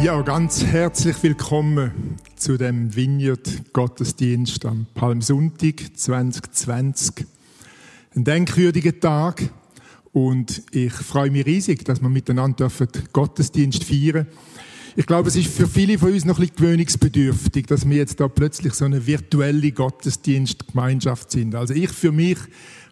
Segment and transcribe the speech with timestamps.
[0.00, 7.26] Ja, ganz herzlich willkommen zu dem Vineyard Gottesdienst am Palmsonntag 2020.
[8.14, 9.50] Ein denkwürdiger Tag
[10.12, 12.70] und ich freue mich riesig, dass wir miteinander
[13.12, 14.28] Gottesdienst feiern.
[14.94, 18.28] Ich glaube, es ist für viele von uns noch ein gewöhnungsbedürftig, dass wir jetzt da
[18.28, 21.56] plötzlich so eine virtuelle Gottesdienstgemeinschaft sind.
[21.56, 22.38] Also ich für mich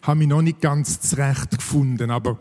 [0.01, 2.37] habe mich noch nicht ganz zurecht gefunden, aber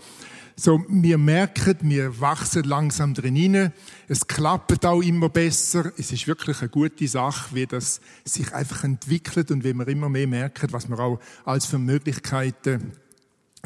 [0.59, 3.73] so, wir merken, wir wachsen langsam drin hinein.
[4.09, 5.93] Es klappt auch immer besser.
[5.99, 10.09] Es ist wirklich eine gute Sache, wie das sich einfach entwickelt und wie wir immer
[10.09, 12.93] mehr merken, was wir auch als für Möglichkeiten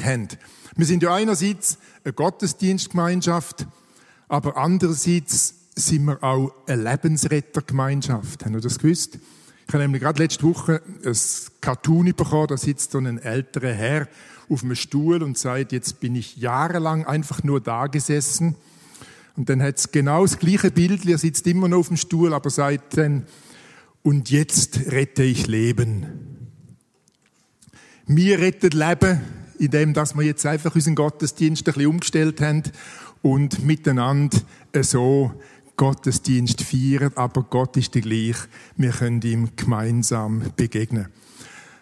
[0.01, 0.27] haben.
[0.75, 3.67] Wir sind ja einerseits eine Gottesdienstgemeinschaft,
[4.27, 8.43] aber andererseits sind wir auch eine Lebensrettergemeinschaft.
[8.43, 9.17] Haben Sie das gewusst?
[9.71, 11.17] Ich habe nämlich gerade letzte Woche ein
[11.61, 14.09] Cartoon bekommen, da sitzt so ein älterer Herr
[14.49, 18.57] auf einem Stuhl und sagt, jetzt bin ich jahrelang einfach nur da gesessen.
[19.37, 22.33] Und dann hat es genau das gleiche Bild, er sitzt immer noch auf dem Stuhl,
[22.33, 23.25] aber sagt dann,
[24.03, 26.49] und jetzt rette ich Leben.
[28.07, 29.21] Wir retten Leben,
[29.57, 32.63] indem dass wir jetzt einfach unseren Gottesdienst ein bisschen umgestellt haben
[33.21, 34.37] und miteinander
[34.81, 35.31] so
[35.81, 38.35] Gottesdienst feiern, aber Gott ist der gleich.
[38.77, 41.07] Wir können ihm gemeinsam begegnen.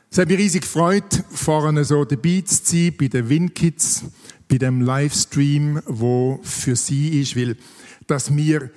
[0.09, 4.05] Es hat mich riesig gefreut, vorne so dabei zu sein, bei den WinKids,
[4.47, 7.57] bei dem Livestream, wo für sie ist, weil,
[8.07, 8.71] dass wir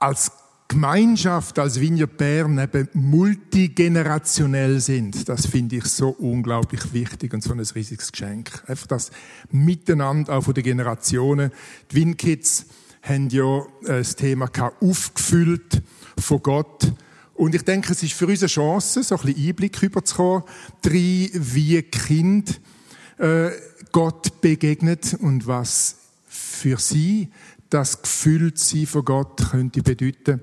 [0.00, 0.32] als
[0.66, 7.52] Gemeinschaft, als Vineyard Bern eben multigenerationell sind, das finde ich so unglaublich wichtig und so
[7.52, 8.64] ein riesiges Geschenk.
[8.66, 9.12] Einfach das
[9.52, 11.52] Miteinander auch von den Generationen.
[11.92, 12.66] Die WinKids
[13.08, 15.82] haben ja das Thema aufgefüllt
[16.18, 16.92] von Gott
[17.38, 20.42] und ich denke, es ist für uns eine Chance, so ein bisschen Einblick überzukommen,
[20.82, 22.60] drei, wie Kind
[23.18, 23.50] äh,
[23.92, 27.28] Gott begegnet und was für sie
[27.70, 30.40] das Gefühltsein von Gott könnte bedeuten.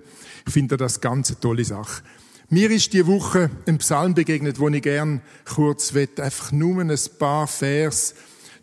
[0.48, 2.02] Ich finde das ganz eine tolle Sache.
[2.50, 6.98] Mir ist die Woche ein Psalm begegnet, wo ich gern kurz will, einfach nur ein
[7.20, 8.16] paar Vers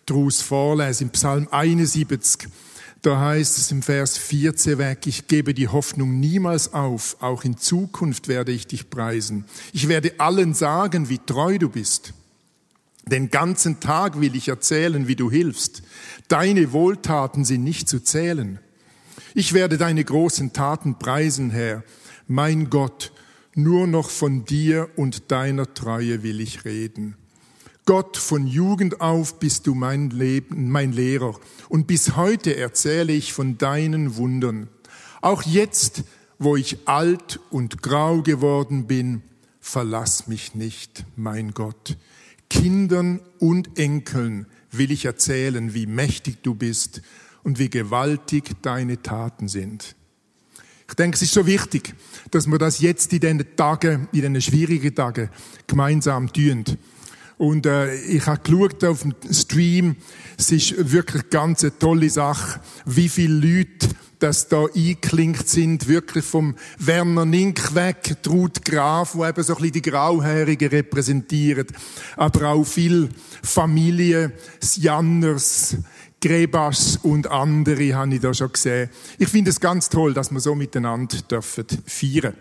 [0.06, 1.08] daraus vorlesen.
[1.08, 2.48] Im Psalm 71.
[3.02, 7.56] Da heißt es im Vers 14 weg, ich gebe die Hoffnung niemals auf, auch in
[7.56, 9.44] Zukunft werde ich dich preisen.
[9.72, 12.14] Ich werde allen sagen, wie treu du bist.
[13.04, 15.82] Den ganzen Tag will ich erzählen, wie du hilfst.
[16.28, 18.60] Deine Wohltaten sind nicht zu zählen.
[19.34, 21.82] Ich werde deine großen Taten preisen, Herr.
[22.28, 23.12] Mein Gott,
[23.56, 27.16] nur noch von dir und deiner Treue will ich reden.
[27.84, 31.34] Gott, von Jugend auf bist du mein Leben, mein Lehrer.
[31.68, 34.68] Und bis heute erzähle ich von deinen Wundern.
[35.20, 36.04] Auch jetzt,
[36.38, 39.22] wo ich alt und grau geworden bin,
[39.60, 41.96] verlass mich nicht, mein Gott.
[42.48, 47.02] Kindern und Enkeln will ich erzählen, wie mächtig du bist
[47.42, 49.96] und wie gewaltig deine Taten sind.
[50.88, 51.94] Ich denke, es ist so wichtig,
[52.30, 55.30] dass wir das jetzt in diesen Tagen, in diesen schwierigen Tagen
[55.66, 56.64] gemeinsam tun.
[57.38, 59.96] Und äh, ich habe geschaut auf dem Stream,
[60.38, 63.88] es ist wirklich ganz eine tolle Sache, wie viele Leute
[64.22, 69.62] das da eingeklinkt sind, wirklich vom Werner Nink weg, Ruth Graf, wo eben so ein
[69.62, 71.72] bisschen die Grauhärigen repräsentiert,
[72.16, 73.08] aber auch viel
[73.42, 74.32] Familie,
[74.76, 75.76] Janners,
[76.20, 78.90] Grebas und andere habe ich da schon gesehen.
[79.18, 82.34] Ich finde es ganz toll, dass wir so miteinander dürfen feiern.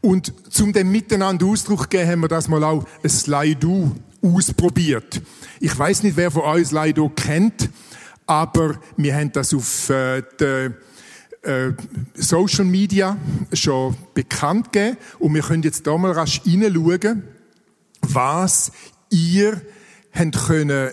[0.00, 3.66] Und zum dem Miteinander Ausdruck geben, haben wir das mal auch ein Slide
[4.22, 5.20] ausprobiert.
[5.60, 7.70] Ich weiß nicht, wer von euch Slido kennt,
[8.26, 10.74] aber wir haben das auf äh, der
[11.42, 11.72] äh,
[12.14, 13.16] Social Media
[13.52, 17.22] schon bekannt gegeben und wir können jetzt da mal rasch hineinschauen,
[18.02, 18.72] was
[19.10, 19.60] ihr
[20.12, 20.90] habt können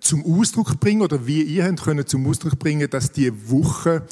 [0.00, 4.06] zum Ausdruck bringen oder wie ihr habt können zum Ausdruck bringen, dass die Woche,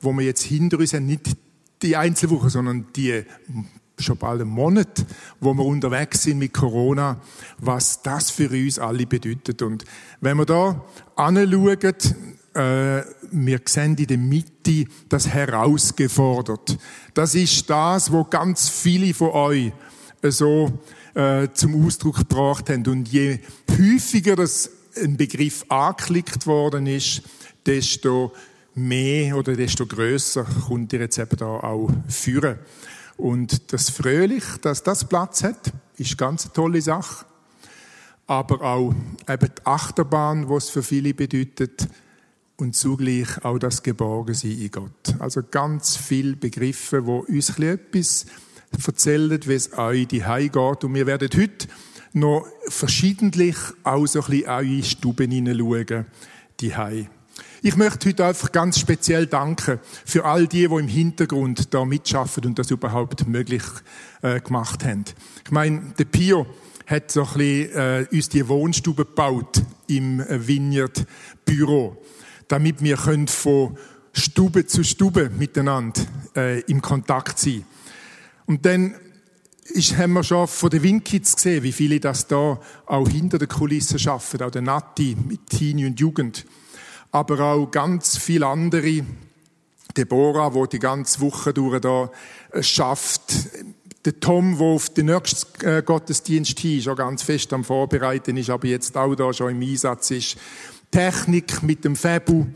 [0.00, 1.36] wo wir jetzt hinter uns haben, nicht
[1.82, 3.24] die Einzelwoche, sondern die
[3.98, 5.04] schon bald einen Monat,
[5.40, 7.20] wo wir unterwegs sind mit Corona,
[7.58, 9.62] was das für uns alle bedeutet.
[9.62, 9.84] Und
[10.20, 10.84] wenn wir da
[11.16, 11.94] anschauen,
[12.54, 16.78] äh, wir sehen in der Mitte das herausgefordert.
[17.12, 19.72] Das ist das, wo ganz viele von euch
[20.22, 20.72] so
[21.14, 22.86] äh, zum Ausdruck gebracht haben.
[22.86, 27.22] Und je häufiger das ein Begriff angeklickt worden ist,
[27.66, 28.32] desto
[28.74, 32.58] mehr oder desto größer kommt ihr jetzt da auch führen.
[33.16, 37.24] Und das Fröhlich, dass das Platz hat, ist ganz eine tolle Sache.
[38.26, 38.94] Aber auch
[39.28, 41.88] eben die Achterbahn, was für viele bedeutet,
[42.56, 45.14] und zugleich auch das Geborgensein in Gott.
[45.18, 48.26] Also ganz viele Begriffe, wo uns etwas
[48.86, 50.84] erzählen, wie es euch die geht.
[50.84, 51.68] Und wir werden heute
[52.12, 56.06] noch verschiedentlich auch so ein bisschen eure Stuben hineinschauen,
[56.60, 56.72] die.
[57.66, 62.44] Ich möchte heute einfach ganz speziell danken für all die, die im Hintergrund da mitschaffen
[62.44, 63.62] und das überhaupt möglich
[64.20, 65.06] äh, gemacht haben.
[65.46, 66.44] Ich meine, der Pio
[66.86, 71.06] hat so ein bisschen äh, uns die Wohnstube gebaut im Vineyard
[71.46, 71.96] Büro,
[72.48, 73.78] damit wir können von
[74.12, 76.02] Stube zu Stube miteinander
[76.36, 77.64] äh, im Kontakt sein.
[78.44, 78.94] Und dann
[79.72, 83.48] ist, haben wir schon von den Winkids gesehen, wie viele das da auch hinter der
[83.48, 86.44] Kulisse schaffen, auch der Nati mit Teenie und Jugend
[87.14, 89.04] aber auch ganz viele andere.
[89.96, 92.10] Deborah, wo die ganze Woche durch da
[92.50, 93.32] äh, schafft.
[94.04, 98.50] Der Tom, der auf den nächsten äh, Gottesdienst hin schon ganz fest am Vorbereiten ist,
[98.50, 100.36] aber jetzt auch da schon im Einsatz ist.
[100.90, 102.46] Technik mit dem Fabu,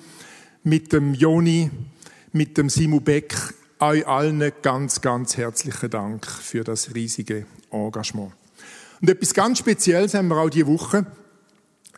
[0.65, 1.71] mit dem Joni,
[2.33, 3.37] mit dem Simu Beck.
[3.79, 8.33] Euch allen ganz, ganz herzlichen Dank für das riesige Engagement.
[9.01, 11.07] Und etwas ganz Spezielles haben wir auch diese Woche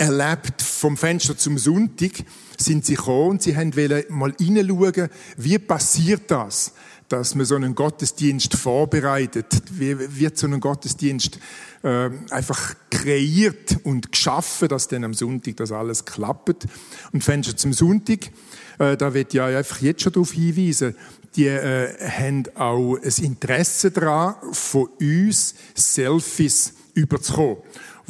[0.00, 2.12] erlebt vom Fenster zum Sonntag
[2.56, 3.70] sind sie gekommen und sie haben
[4.08, 6.72] mal hineinschauen, wie passiert das,
[7.08, 11.38] dass man so einen Gottesdienst vorbereitet, wie wird so ein Gottesdienst
[11.82, 16.66] äh, einfach kreiert und geschaffen, dass dann am Sonntag das alles klappt.
[17.12, 18.30] Und Fenster zum Sonntag,
[18.78, 20.94] äh, da wird ja einfach jetzt schon darauf hinweisen,
[21.36, 27.58] die äh, haben auch ein Interesse daran, von uns Selfies überzukommen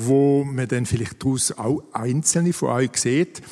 [0.06, 3.42] wo man dann vielleicht daraus auch einzelne von euch sieht.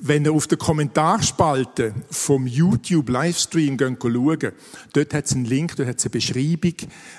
[0.00, 4.52] Wenn ihr auf der Kommentarspalte vom YouTube-Livestream schaut,
[4.92, 6.74] dort hat es einen Link, dort hat es eine Beschreibung,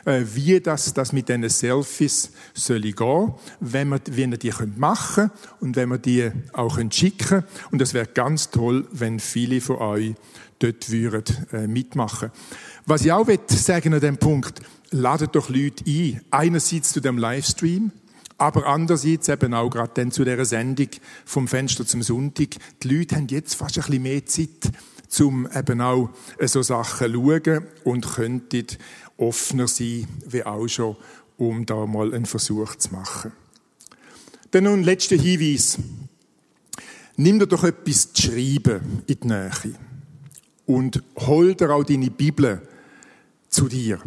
[0.06, 5.30] äh, wie das, das mit diesen Selfies soll gehen, wenn wir, wie ihr die machen
[5.30, 7.44] könnt und wenn wir die auch schicken können.
[7.72, 10.16] Und das wäre ganz toll, wenn viele von euch
[10.60, 12.32] dort würden, äh, mitmachen
[12.86, 14.62] Was ich auch sagen an diesem Punkt,
[14.92, 16.22] ladet doch Leute ein.
[16.32, 17.92] Einerseits zu dem Livestream,
[18.40, 20.88] aber andererseits eben auch gerade dann zu dieser Sendung
[21.26, 22.56] vom Fenster zum Sonntag.
[22.82, 24.72] Die Leute haben jetzt fast ein bisschen mehr Zeit,
[25.20, 26.10] um eben auch
[26.46, 28.66] so Sachen zu schauen und könnten
[29.18, 30.96] offener sein, wie auch schon,
[31.38, 33.34] um da mal einen Versuch zu machen.
[34.52, 35.78] Dann nun letzter Hinweis.
[37.18, 39.52] Nimm dir doch etwas zu schreiben in die Nähe
[40.66, 42.62] und hol dir auch deine Bibel
[43.50, 44.00] zu dir.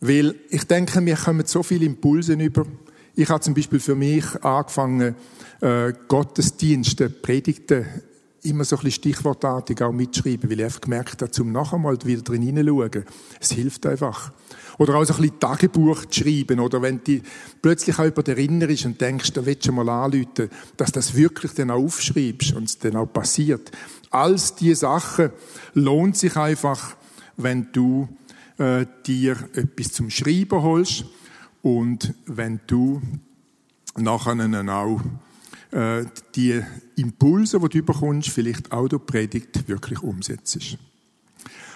[0.00, 2.66] Weil ich denke, wir kommen so viele Impulse über,
[3.16, 5.14] ich habe zum Beispiel für mich angefangen,
[5.60, 7.86] äh, Gottesdienste, Predigten
[8.42, 11.96] immer so ein bisschen stichwortartig auch mitschreiben, weil ich einfach gemerkt habe, zum nachher mal
[12.04, 13.04] wieder drin hineinschauen.
[13.40, 14.32] Es hilft einfach.
[14.78, 17.20] Oder auch so ein bisschen Tagebuch zu schreiben, oder wenn du
[17.62, 21.70] plötzlich auch über erinnerst und denkst, da willst du mal anrufen, dass das wirklich dann
[21.70, 23.70] auch aufschreibst und es dann auch passiert.
[24.10, 25.30] All diese Sachen
[25.72, 26.96] lohnt sich einfach,
[27.36, 28.08] wenn du
[28.58, 31.04] äh, dir etwas zum Schreiben holst
[31.64, 33.00] und wenn du
[33.96, 34.36] nachher
[34.68, 35.00] auch
[35.70, 36.62] äh, die
[36.96, 40.76] Impulse, die du bekommst, vielleicht auch durch Predigt wirklich umsetzt.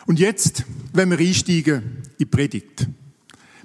[0.05, 2.87] Und jetzt, wenn wir einsteigen in die Predigt,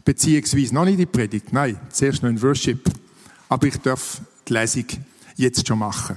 [0.06, 2.89] beziehungsweise noch nicht in die Predigt, nein, zuerst noch in Worship,
[3.50, 4.86] aber ich darf die Lesung
[5.36, 6.15] jetzt schon machen.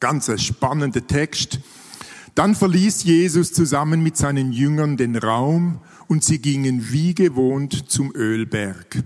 [0.00, 1.60] Ganz ein spannender Text.
[2.34, 8.12] Dann verließ Jesus zusammen mit seinen Jüngern den Raum und sie gingen wie gewohnt zum
[8.14, 9.04] Ölberg.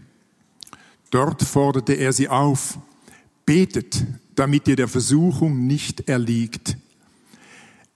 [1.11, 2.79] Dort forderte er sie auf,
[3.45, 6.77] betet, damit ihr der Versuchung nicht erliegt.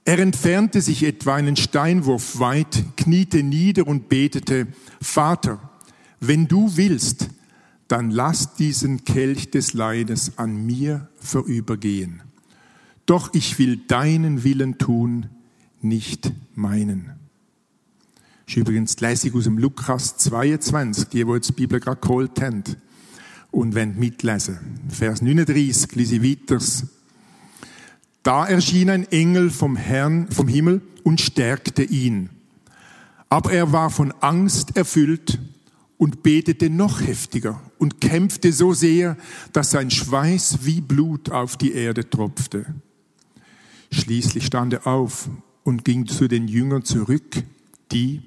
[0.04, 4.66] Er entfernte sich etwa einen Steinwurf weit, kniete nieder und betete,
[5.00, 5.70] Vater,
[6.20, 7.28] wenn du willst,
[7.86, 12.22] dann lass diesen Kelch des Leides an mir vorübergehen.
[13.06, 15.28] Doch ich will deinen Willen tun,
[15.80, 17.12] nicht meinen.
[18.47, 22.40] Das ist übrigens Lesung aus dem Lukas 22, die, die jetzt die Bibel gerade geholt
[22.40, 22.62] haben
[23.50, 24.59] und wenn mitlesen.
[24.88, 26.87] Vers 39, lese weiters.
[28.23, 32.30] Da erschien ein Engel vom Herrn, vom Himmel und stärkte ihn.
[33.28, 35.38] Aber er war von Angst erfüllt
[35.99, 39.16] und betete noch heftiger und kämpfte so sehr,
[39.52, 42.66] dass sein Schweiß wie Blut auf die Erde tropfte.
[43.92, 45.28] Schließlich stand er auf
[45.64, 47.44] und ging zu den Jüngern zurück,
[47.92, 48.22] die,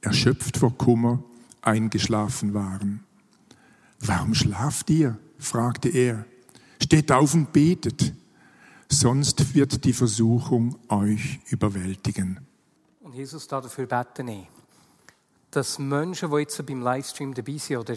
[0.00, 1.22] erschöpft vor Kummer,
[1.60, 3.04] eingeschlafen waren.
[3.98, 5.18] Warum schlaft ihr?
[5.38, 6.24] fragte er.
[6.80, 8.14] Steht auf und betet.
[8.88, 12.38] sonst wird die Versuchung euch überwältigen.
[13.00, 14.46] Und Jesus, dafür beten ich,
[15.50, 17.96] dass Menschen, die jetzt beim Livestream dabei sind oder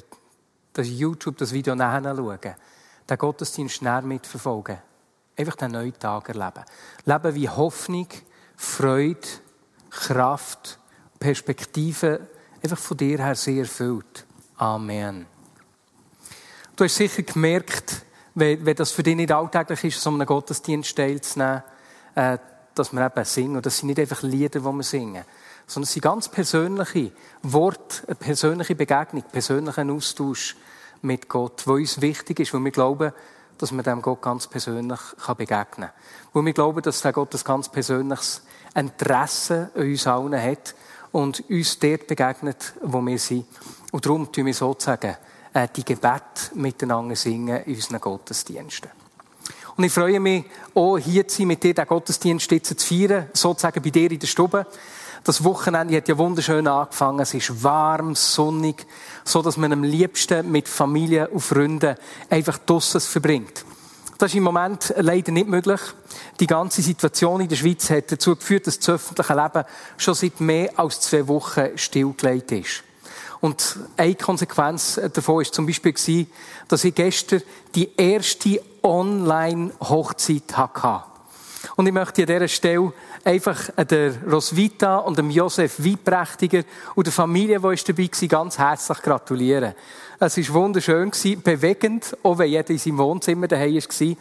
[0.73, 2.39] das YouTube, das Video nachschauen,
[3.09, 4.79] den Gottesdienst näher mitverfolgen.
[5.38, 6.63] Einfach den neuen Tag erleben.
[7.05, 8.07] Leben wie Hoffnung,
[8.55, 9.27] Freude,
[9.89, 10.79] Kraft,
[11.19, 12.27] Perspektive,
[12.63, 14.25] einfach von dir her sehr erfüllt.
[14.57, 15.25] Amen.
[16.75, 21.63] Du hast sicher gemerkt, wenn, das für dich nicht alltäglich ist, so einen Gottesdienst teilzunehmen,
[22.15, 22.38] äh,
[22.75, 23.57] dass wir eben singen.
[23.57, 25.25] Und das sind nicht einfach Lieder, die wir singen,
[25.67, 27.11] sondern es sind ganz persönliche
[27.43, 30.55] Worte, eine persönliche Begegnung, persönlichen Austausch
[31.01, 33.11] mit Gott, wo uns wichtig ist, weil wir glauben,
[33.61, 34.99] dass man dem Gott ganz persönlich
[35.37, 35.89] begegnen kann.
[36.33, 38.41] Weil wir glauben, dass der Gott ein ganz persönliches
[38.73, 40.75] Interesse an uns allen hat
[41.11, 43.45] und uns dort begegnet, wo wir sind.
[43.91, 45.15] Und darum tun wir sozusagen
[45.53, 48.89] äh, die Gebet miteinander singen in unseren Gottesdiensten.
[49.75, 53.81] Und ich freue mich auch, hier zu sein, mit dir den Gottesdienst zu feiern, sozusagen
[53.81, 54.65] bei dir in der Stube.
[55.23, 57.19] Das Wochenende hat ja wunderschön angefangen.
[57.19, 58.87] Es ist warm, sonnig,
[59.23, 61.95] so dass man am liebsten mit Familie und Freunden
[62.27, 63.63] einfach draussen verbringt.
[64.17, 65.79] Das ist im Moment leider nicht möglich.
[66.39, 69.63] Die ganze Situation in der Schweiz hat dazu geführt, dass das öffentliche Leben
[69.97, 72.83] schon seit mehr als zwei Wochen stillgelegt ist.
[73.41, 76.27] Und eine Konsequenz davon war zum Beispiel,
[76.67, 77.43] dass ich gestern
[77.75, 81.03] die erste Online-Hochzeit hatte.
[81.75, 82.93] Und ich möchte an dieser Stelle
[83.25, 86.63] einfach der Roswitha und dem Josef Wieprächtiger
[86.95, 89.73] und der Familie, die dabei war, ganz herzlich gratulieren.
[90.19, 91.11] Es war wunderschön,
[91.43, 94.15] bewegend, auch wenn jeder in seinem Wohnzimmer daheim war.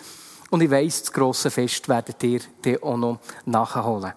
[0.51, 4.13] Und ich weiss, das grosse Fest werdet ihr dann auch noch nachholen.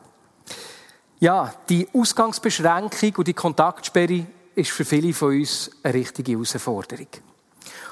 [1.20, 4.26] Ja, die Ausgangsbeschränkung und die Kontaktsperre
[4.56, 7.08] ist für viele von uns eine richtige Herausforderung.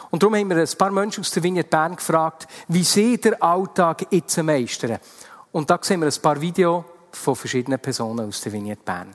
[0.09, 3.41] Und darum haben wir ein paar Menschen aus der Vignette Bern gefragt, wie sie den
[3.41, 4.99] Alltag jetzt meistern.
[5.51, 9.13] Und da sehen wir ein paar Videos von verschiedenen Personen aus der Vignette Bern.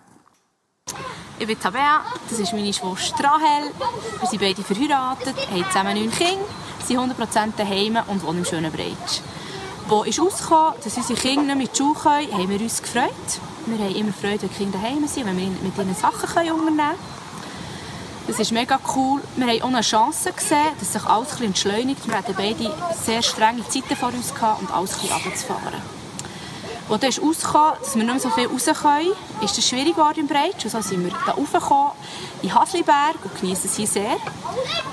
[1.38, 3.70] Ich bin Tabea, das ist meine Schwester Rahel.
[4.20, 6.44] Wir sind beide verheiratet, haben zusammen neun Kinder,
[6.84, 9.20] sind 100% daheim und wohnen im schönen Breitsch.
[9.88, 13.10] Wo ist rausgekommen, dass unsere Kinder nicht mit Schule können, haben wir uns gefreut.
[13.66, 16.76] Wir haben immer Freude, wenn die Kinder daheim sind, wenn wir mit ihnen Sachen unternehmen
[16.76, 17.16] können.
[18.26, 19.20] Das ist mega cool.
[19.36, 22.08] Wir haben auch eine Chance gesehen, dass sich alles ein bisschen entschleunigt.
[22.08, 25.95] Wir hatten beide sehr strenge Zeiten vor uns gehabt, und alles ein bisschen runterzufahren.
[26.88, 29.12] Als dann rausgekommen dass wir nicht mehr so viel raus können,
[29.42, 30.64] ist es schwierig geworden im Breitsch.
[30.64, 31.92] Und so sind wir da raufgekommen
[32.42, 34.16] in Hasliberg und genießen sie sehr.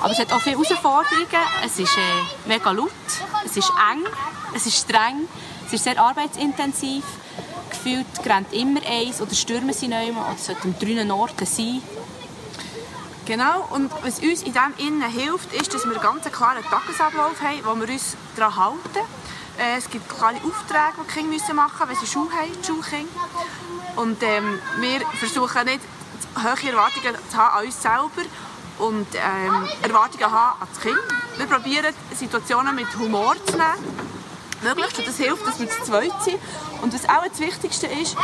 [0.01, 1.27] Aber es hat auch viele Herausforderungen.
[1.63, 2.89] Es ist äh, mega laut,
[3.45, 4.03] es ist eng,
[4.55, 5.27] es ist streng,
[5.67, 7.03] es ist sehr arbeitsintensiv.
[7.69, 11.81] Gefühlt rennt immer eins oder stürmen sie nicht mehr oder es sollten drei Orten sein.
[13.25, 17.41] Genau, und was uns in dem Innen hilft, ist, dass wir einen ganz klaren Tagesablauf
[17.41, 19.07] haben, wo wir uns daran halten.
[19.57, 23.07] Äh, es gibt kleine Aufträge, die die Kinder machen müssen, wenn sie Schule haben.
[23.95, 25.81] Und ähm, wir versuchen nicht
[26.38, 28.27] hohe Erwartungen zu haben an uns selber
[28.79, 30.98] und ähm, Erwartungen haben an das Kind.
[31.38, 34.22] Wir probieren Situationen mit Humor zu nehmen
[34.63, 34.98] möglichst.
[34.98, 36.39] Und das hilft, dass wir zu zweit sind.
[36.82, 38.15] Und was auch das Wichtigste ist,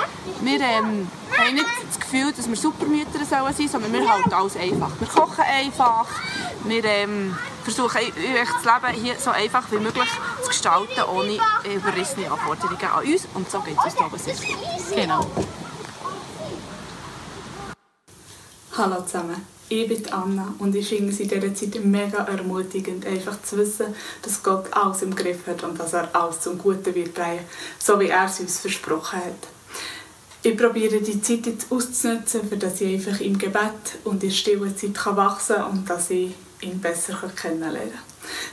[0.42, 4.56] wir ähm, haben nicht das Gefühl, dass wir Supermütter sollen sein, sondern wir halten alles
[4.58, 4.92] einfach.
[5.00, 6.08] Wir kochen einfach,
[6.66, 10.10] wir ähm, versuchen das Leben hier so einfach wie möglich
[10.42, 11.40] zu gestalten, ohne
[11.74, 13.28] überrissene Anforderungen an uns.
[13.34, 14.96] Und so geht es uns da sehr gut.
[14.96, 15.26] Genau.
[18.78, 19.59] Hallo zusammen.
[19.72, 23.94] Ich bin Anna und ich finde es in dieser Zeit mega ermutigend, einfach zu wissen,
[24.24, 27.42] dass Gott alles im Griff hat und dass er alles zum Guten wird drehen,
[27.78, 29.48] so wie er es uns versprochen hat.
[30.42, 34.76] Ich probiere die Zeit jetzt auszunutzen, für dass ich einfach im Gebet und in stiller
[34.76, 38.02] Zeit wachsen kann und dass ich ihn besser kennenlernen kann.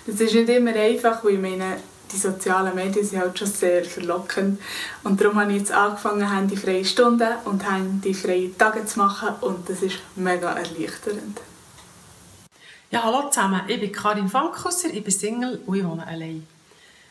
[0.06, 1.76] Das ist nicht immer einfach, weil ich meine,
[2.12, 4.60] die sozialen Medien sind halt schon sehr verlockend.
[5.02, 9.82] Und darum habe ich jetzt angefangen, handyfreie Stunden und handyfreie Tage zu machen und das
[9.82, 11.40] ist mega erleichternd.
[12.90, 16.46] Ja, hallo zusammen, ich bin Karin Fankhusser, ich bin Single und ich wohne allein.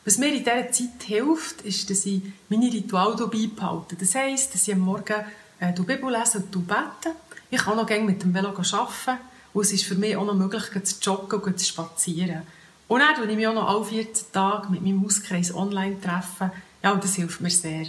[0.05, 3.95] Was mir in dieser Zeit hilft, ist, dass ich meine Rituale beibehalte.
[3.95, 5.25] Das heisst, dass ich am Morgen
[5.59, 7.15] äh, die Bibel lese und bete.
[7.49, 9.19] Ich kann auch noch gerne mit dem Velo arbeiten
[9.53, 12.43] und es ist für mich auch noch möglich, zu joggen und zu spazieren.
[12.87, 15.99] Und dann treffe ich mich auch noch alle 14 Tage mit meinem Hauskreis online.
[15.99, 16.51] treffen.
[16.83, 17.87] Ja, und das hilft mir sehr.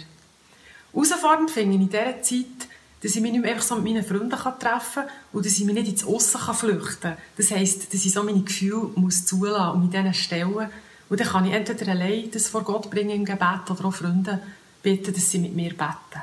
[0.93, 2.67] Herausfordernd finde ich in dieser Zeit,
[3.01, 5.65] dass ich mich nicht mehr einfach so mit meinen Freunden treffen kann und dass ich
[5.65, 7.17] mich nicht ins Aussen flüchten kann.
[7.35, 10.69] Das heisst, dass ich so meine Gefühle muss zulassen und mit denen stellen.
[11.09, 14.41] Und dann kann ich entweder allein das vor Gott bringen im Gebet oder auch Freunde
[14.81, 16.21] bitten, dass sie mit mir beten.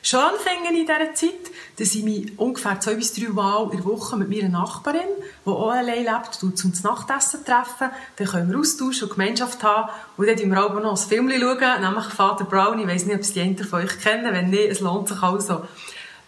[0.00, 3.84] Schön finde in dieser Zeit, dass ich mich ungefähr zwei bis drei Mal in der
[3.84, 5.00] Woche mit meiner Nachbarin,
[5.44, 7.90] die auch allein lebt, zum Nachtessen treffen.
[8.16, 9.90] Dann können wir austauschen und Gemeinschaft haben.
[10.16, 12.78] Und dann schauen wir auch noch ein Film, schauen, nämlich Vater Brown.
[12.78, 14.32] Ich weiss nicht, ob es die einen von euch kennen.
[14.32, 15.62] Wenn nicht, es lohnt sich also.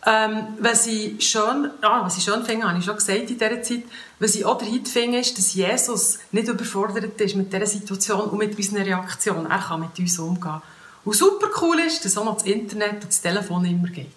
[0.06, 3.62] Ähm, was ich schön, ah, was ich schön finde, habe ich schon gesagt in dieser
[3.62, 3.82] Zeit,
[4.18, 8.38] was ich auch dahin finde, ist, dass Jesus nicht überfordert ist mit dieser Situation und
[8.38, 9.50] mit unseren Reaktionen.
[9.50, 10.62] Er kann mit uns umgehen.
[11.04, 14.12] Und super cool ist, dass auch noch das Internet und das Telefon immer geht.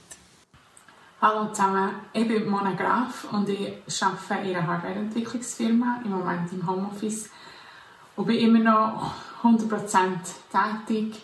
[1.22, 6.68] Hallo zusammen, ich bin Mona Graf und ich arbeite in einer Hardwareentwicklungsfirma, im Moment im
[6.68, 7.30] Homeoffice
[8.18, 10.18] und bin immer noch 100%
[10.52, 11.22] tätig.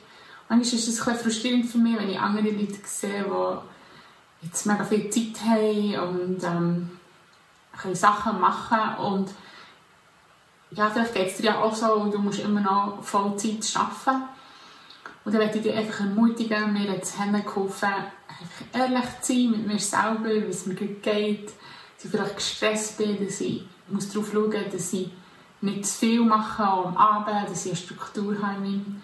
[0.47, 4.85] Manchmal ist es bisschen frustrierend für mich, wenn ich andere Leute sehe, die jetzt mega
[4.85, 6.89] viel Zeit haben und ähm,
[7.93, 9.29] Sachen machen und
[10.71, 14.38] ja, vielleicht geht es dir ja auch so und du musst immer noch Vollzeit arbeiten.
[15.25, 17.89] Und dann möchte ich dich einfach ermutigen, mir jetzt geholfen,
[18.27, 22.35] einfach ehrlich zu sein mit mir selber, wie es mir gut geht, dass ich vielleicht
[22.35, 25.11] gestresst bin, dass ich muss darauf schauen dass ich
[25.61, 29.01] nicht zu viel mache am Abend, dass ich eine Struktur habe in meinem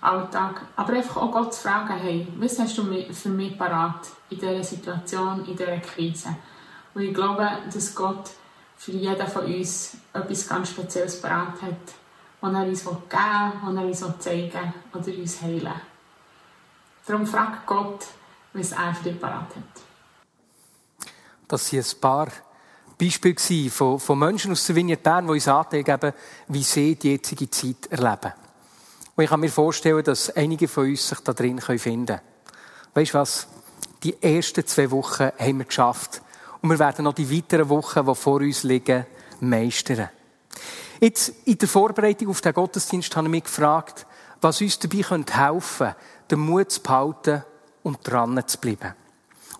[0.00, 0.62] Alltag.
[0.76, 4.62] Aber einfach auch Gott zu fragen, hey, was hast du für mich parat in dieser
[4.62, 6.36] Situation, in dieser Krise?
[6.94, 8.30] Und ich glaube, dass Gott
[8.76, 12.05] für jeden von uns etwas ganz Spezielles parat hat
[12.50, 12.96] die er uns geben
[13.64, 15.80] will, die er uns zeigen oder uns heilen
[17.06, 18.06] Darum fragt Gott,
[18.52, 19.82] was er für dich parat hat.
[21.46, 22.28] Das waren ein paar
[22.98, 26.12] Beispiele von, von Menschen aus der Vignette Bern, die uns angeben,
[26.48, 28.32] wie sie die jetzige Zeit erleben.
[29.14, 32.20] Und ich kann mir vorstellen, dass einige von uns sich da drin finden können.
[32.94, 33.46] Weißt du was?
[34.02, 36.22] Die ersten zwei Wochen haben wir geschafft.
[36.60, 39.06] Und wir werden noch die weiteren Wochen, die vor uns liegen,
[39.40, 40.08] meistern.
[41.00, 44.06] Jetzt, in der Vorbereitung auf den Gottesdienst habe ich mich gefragt,
[44.40, 45.96] was uns dabei helfen könnte,
[46.30, 47.44] den Mut zu behalten
[47.82, 48.94] und dran zu bleiben.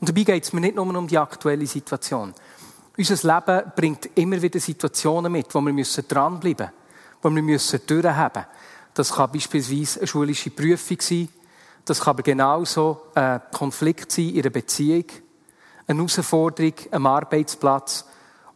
[0.01, 2.35] Und dabei geht es mir nicht nur um die aktuelle Situation.
[2.99, 8.47] Unser Leben bringt immer wieder Situationen mit, wo wir dranbleiben müssen, wo wir müssen durchhaben
[8.95, 11.29] Das kann beispielsweise eine schulische Prüfung sein,
[11.85, 15.05] das kann aber genauso ein Konflikt sein in einer Beziehung,
[15.87, 18.07] eine Herausforderung am Arbeitsplatz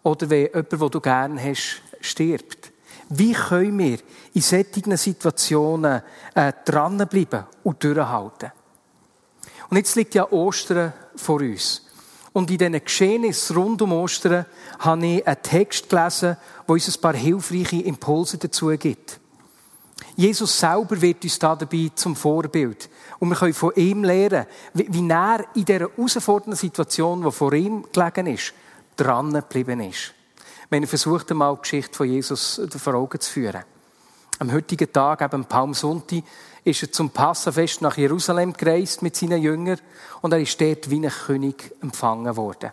[0.03, 2.70] oder wenn jemand, den du gerne hast, stirbt.
[3.11, 3.99] Wie können wir
[4.35, 6.03] in solchen Situationen
[6.35, 8.53] äh, dranbleiben und durchhalten?
[9.69, 11.87] Und jetzt liegt ja Ostern vor uns.
[12.33, 14.47] Und in diesen Geschehnissen rund um Ostern
[14.79, 19.19] habe ich einen Text gelesen, der uns ein paar hilfreiche Impulse dazu gibt.
[20.15, 22.89] Jesus selber wird uns da dabei zum Vorbild.
[23.19, 27.85] Und wir können von ihm lernen, wie er in dieser herausfordernden Situation, die vor ihm
[27.93, 28.53] gelegen ist,
[28.97, 30.15] dran geblieben ist.
[30.73, 33.65] Haben versucht, einmal die Geschichte von Jesus vor Augen zu führen.
[34.39, 36.23] Am heutigen Tag, eben Palmsonntag,
[36.63, 39.81] ist er zum Passafest nach Jerusalem gereist mit seinen Jüngern
[40.21, 42.71] und er ist dort wie ein König empfangen worden.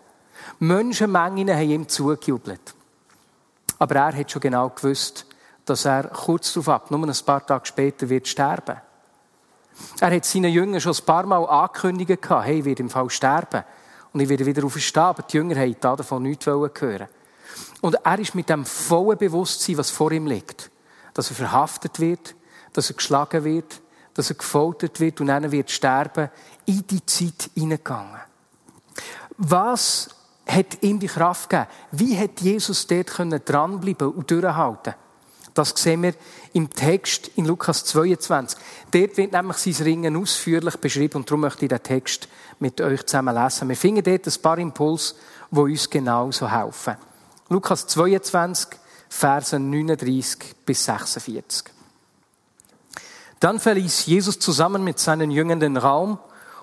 [0.60, 2.74] Menschenmengen haben ihm zugejubelt.
[3.80, 5.26] Aber er hat schon genau gewusst,
[5.64, 8.76] dass er kurz darauf ab, nur ein paar Tage später, wird sterben.
[10.00, 13.64] Er hat seinen Jüngern schon ein paar Mal angekündigt, hey, ich werde im Fall sterben.
[14.12, 15.02] Und ich werde wieder aufstehen.
[15.02, 17.08] Aber die Jünger haben davon nichts hören.
[17.80, 20.70] Und er ist mit dem vollen Bewusstsein, was vor ihm liegt,
[21.14, 22.34] dass er verhaftet wird,
[22.72, 23.80] dass er geschlagen wird,
[24.14, 26.28] dass er gefoltert wird und dann wird sterben,
[26.66, 28.20] in die Zeit hineingegangen.
[29.36, 30.08] Was
[30.46, 31.68] hat ihm die Kraft gegeben?
[31.92, 33.12] Wie hat Jesus dort
[33.48, 34.94] dranbleiben und durchhalten
[35.54, 36.14] Das sehen wir
[36.52, 38.58] im Text in Lukas 22.
[38.90, 43.06] Dort wird nämlich sein Ringen ausführlich beschrieben und darum möchte ich den Text mit euch
[43.06, 43.68] zusammen lesen.
[43.68, 45.14] Wir finden dort ein paar Impulse,
[45.50, 46.96] die uns genauso helfen.
[47.48, 51.64] Lukas 22, Verse 39 bis 46.
[53.40, 56.18] Dann verließ Jesus zusammen mit seinen Jüngern den Raum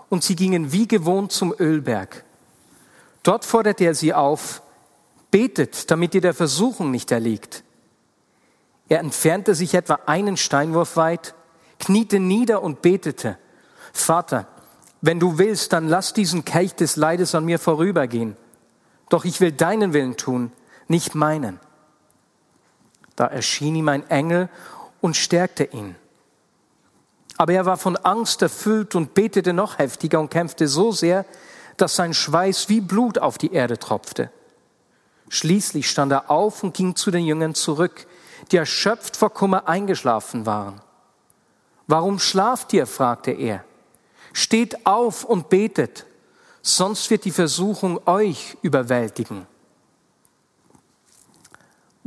[0.10, 2.24] und sie gingen wie gewohnt zum Ölberg.
[3.24, 4.62] Dort forderte er sie auf,
[5.32, 7.64] betet, damit ihr der Versuchung nicht erliegt.
[8.88, 11.34] Er entfernte sich etwa einen Steinwurf weit,
[11.80, 13.38] kniete nieder und betete,
[13.92, 14.48] Vater,
[15.02, 18.36] wenn du willst, dann lass diesen Kelch des Leides an mir vorübergehen.
[19.10, 20.52] Doch ich will deinen Willen tun,
[20.88, 21.60] nicht meinen.
[23.16, 24.50] Da erschien ihm ein Engel
[25.02, 25.96] und stärkte ihn.
[27.38, 31.26] Aber er war von Angst erfüllt und betete noch heftiger und kämpfte so sehr,
[31.78, 34.32] dass sein Schweiß wie Blut auf die Erde tropfte.
[35.30, 38.08] Schließlich stand er auf und ging zu den Jüngern zurück,
[38.52, 40.82] die erschöpft vor Kummer eingeschlafen waren.
[41.88, 42.88] Warum schlaft ihr?
[42.88, 43.64] fragte er.
[44.34, 46.06] Steht auf und betet,
[46.62, 49.48] sonst wird die Versuchung euch überwältigen.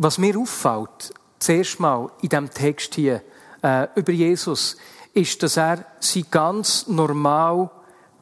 [0.00, 3.20] Was mir auffällt, zuerst mal in diesem Text hier
[3.62, 4.76] äh, über Jesus,
[5.12, 7.68] ist, dass er sie ganz normal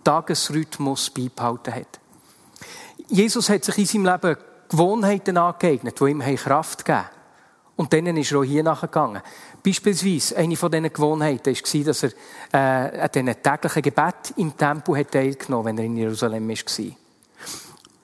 [0.02, 2.00] Tagesrhythmus beibehalten hat.
[3.08, 4.36] Jesus hat sich in seinem Leben
[4.70, 7.04] Gewohnheiten angeeignet, die ihm Kraft geben
[7.76, 9.20] Und dann ist er auch hier nachgegangen.
[9.62, 12.10] Beispielsweise, eine von diesen Gewohnheiten war, dass er
[12.52, 16.86] äh, an diesen täglichen Gebet im Tempel hat teilgenommen wenn er in Jerusalem war.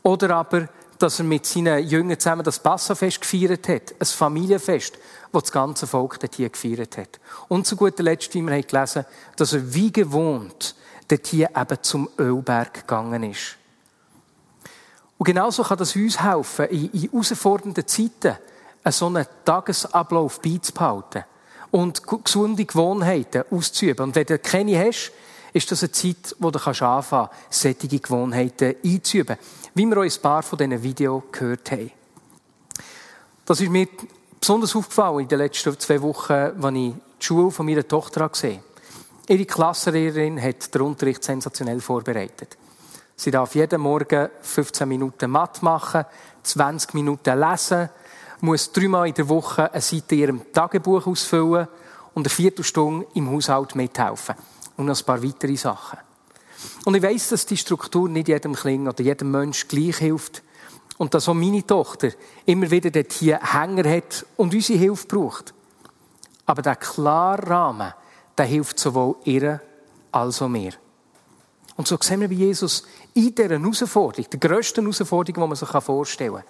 [0.03, 0.69] Oder aber,
[1.03, 3.95] dass er mit seinen Jüngern zusammen das Passafest gefeiert hat.
[3.99, 4.95] Ein Familienfest,
[5.33, 7.19] das das ganze Volk dort hier gefeiert hat.
[7.49, 9.05] Und zu guter Letzt, wie wir haben gelesen
[9.37, 10.77] dass er wie gewohnt
[11.09, 13.57] dort hier eben zum Ölberg gegangen ist.
[15.19, 18.37] Und genauso kann das uns helfen, in, in herausfordernden Zeiten
[18.89, 21.25] so einen Tagesablauf beizubehalten
[21.73, 24.05] und gesunde Gewohnheiten auszuüben.
[24.05, 25.13] Und wenn du keine hast,
[25.53, 29.37] ist das eine Zeit, wo du anfangen kannst, solche Gewohnheiten einzuüben.
[29.75, 31.91] Wie wir auch ein paar von diesen Videos gehört haben.
[33.47, 33.89] Das ist mir
[34.39, 38.59] besonders aufgefallen in den letzten zwei Wochen, als ich die Schule von meiner Tochter gesehen
[38.59, 39.33] habe.
[39.33, 42.59] Ihre Klassenlehrerin hat den Unterricht sensationell vorbereitet.
[43.17, 46.05] Sie darf jeden Morgen 15 Minuten Mathe machen,
[46.43, 47.89] 20 Minuten lesen,
[48.41, 51.69] muss dreimal in der Woche eine Seite in ihrem Tagebuch ausfüllen
[52.15, 54.35] und eine Viertelstunde im Haushalt mithelfen.
[54.77, 55.99] Und noch ein paar weitere Sachen.
[56.85, 60.43] Und ich weiss, dass die Struktur nicht jedem Kling oder jedem Mensch gleich hilft.
[60.99, 62.11] Und dass auch meine Tochter
[62.45, 65.55] immer wieder dort hier Hänger hat und unsere Hilfe braucht.
[66.47, 67.93] Aber der klare Rahmen,
[68.37, 69.61] der hilft sowohl ihr
[70.11, 70.73] als auch mir.
[71.77, 75.69] Und so sehen wir wie Jesus in dieser Herausforderung, der grössten Herausforderung, die man sich
[75.69, 76.45] vorstellen kann,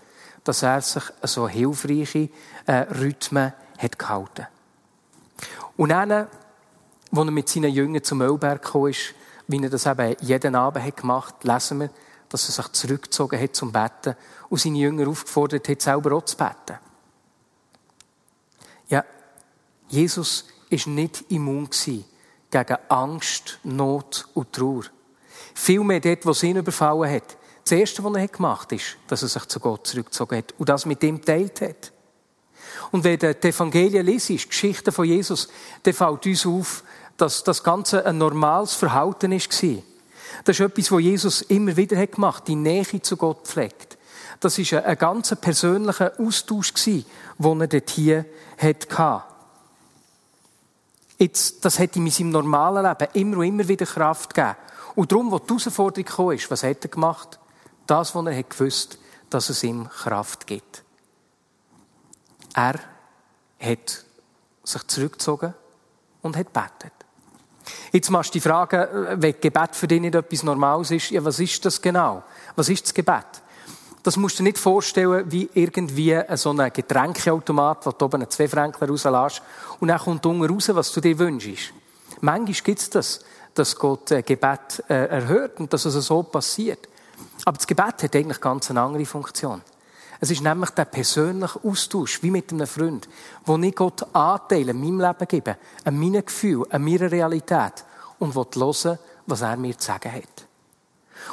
[0.45, 2.29] dass er sich so hilfreiche
[2.67, 4.47] äh, Rhythmen hat gehalten.
[5.77, 6.29] Und dann, als
[7.13, 9.15] er mit seinen Jüngern zum Ölberg kam, ist,
[9.49, 11.91] wie er das eben jeden Abend hat gemacht hat, lesen wir,
[12.29, 14.17] dass er sich zurückgezogen hat zum Betten
[14.49, 16.79] und seine Jünger aufgefordert hat, selber auch zu beten.
[18.89, 19.05] Ja,
[19.89, 24.85] Jesus war nicht immun gegen Angst, Not und Trauer.
[25.55, 27.37] Vielmehr dort, wo es ihn überfallen hat.
[27.65, 30.69] Das Erste, was er gemacht hat, ist, dass er sich zu Gott zurückgezogen hat und
[30.69, 31.93] das mit ihm teilt hat.
[32.91, 35.49] Und wenn du die Evangelien liest, Geschichten von Jesus,
[35.83, 36.85] dann fällt uns auf,
[37.23, 39.39] dass das Ganze ein normales Verhalten war.
[40.45, 43.97] Das ist etwas, was Jesus immer wieder hat gemacht die Nähe zu Gott pflegt.
[44.41, 47.05] Das war ein ganz persönlicher Austausch, den
[47.61, 48.25] er dort hier
[48.59, 49.23] hatte.
[51.17, 54.57] Jetzt, das hat ihm in seinem normalen Leben immer und immer wieder Kraft gegeben.
[54.97, 57.39] Und darum, wo die Herausforderung kam, was hat er gemacht?
[57.87, 58.99] Das, was er hat gewusst,
[59.31, 60.83] dass es ihm Kraft gibt.
[62.53, 62.81] Er
[63.61, 64.05] hat
[64.65, 65.55] sich zurückgezogen
[66.21, 67.02] und hat betet.
[67.93, 71.39] Jetzt machst du die Frage, wenn Gebet für dich nicht etwas Normales ist, ja, was
[71.39, 72.23] ist das genau?
[72.57, 73.43] Was ist das Gebet?
[74.03, 78.49] Das musst du dir nicht vorstellen wie irgendwie so ein Getränkeautomat, wo du oben zwei
[78.49, 79.43] Fränkler rauslässt
[79.79, 81.73] und dann kommt unten raus, was du dir wünschst.
[82.21, 83.21] Manchmal gibt es das,
[83.55, 86.89] dass Gott äh, Gebet äh, erhört und dass es so passiert.
[87.45, 89.63] Aber das Gebet hat eigentlich ganz eine andere Funktion.
[90.23, 93.09] Es ist nämlich der persönliche Austausch, wie mit einem Freund,
[93.45, 97.85] wo ich Gott Anteile in meinem Leben gebe, an meinen Gefühlen, an meiner Realität
[98.21, 100.47] und will hören, was er mir zu sagen hat.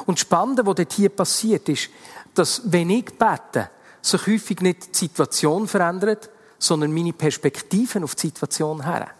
[0.08, 1.92] Und das Spannende, was dort hier passiert, ist,
[2.34, 3.70] dass, wenn ich bete,
[4.02, 9.12] sich häufig nicht die Situation verändert, sondern meine Perspektiven auf die Situation her.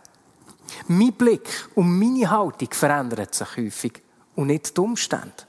[0.88, 4.02] Mein Blick und meine Haltung verändert sich häufig
[4.36, 5.46] und nicht die Umstände.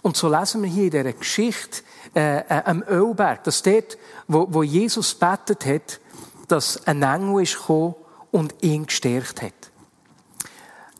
[0.00, 1.82] Und so lesen wir hier in dieser Geschichte
[2.14, 6.00] äh, äh, am Ölberg, dass dort, wo, wo Jesus betet hat,
[6.48, 7.94] dass ein Engel ist gekommen
[8.30, 9.52] und ihn gestärkt hat.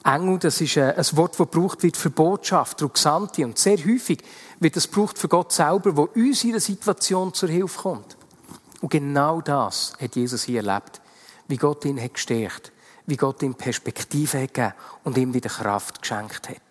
[0.05, 3.45] Engel, das ist ein, äh, ein Wort, das gebraucht wird für Botschafter und Gesandte.
[3.45, 4.23] Und sehr häufig
[4.61, 8.17] wird es gebraucht für Gott selber, wo uns in einer Situation zur Hilfe kommt.
[8.81, 11.01] Und genau das hat Jesus hier erlebt.
[11.49, 12.73] Wie Gott ihn hat gestärkt.
[13.07, 16.68] Wie Gott ihm Perspektive hat gegeben und ihm wieder Kraft geschenkt hat.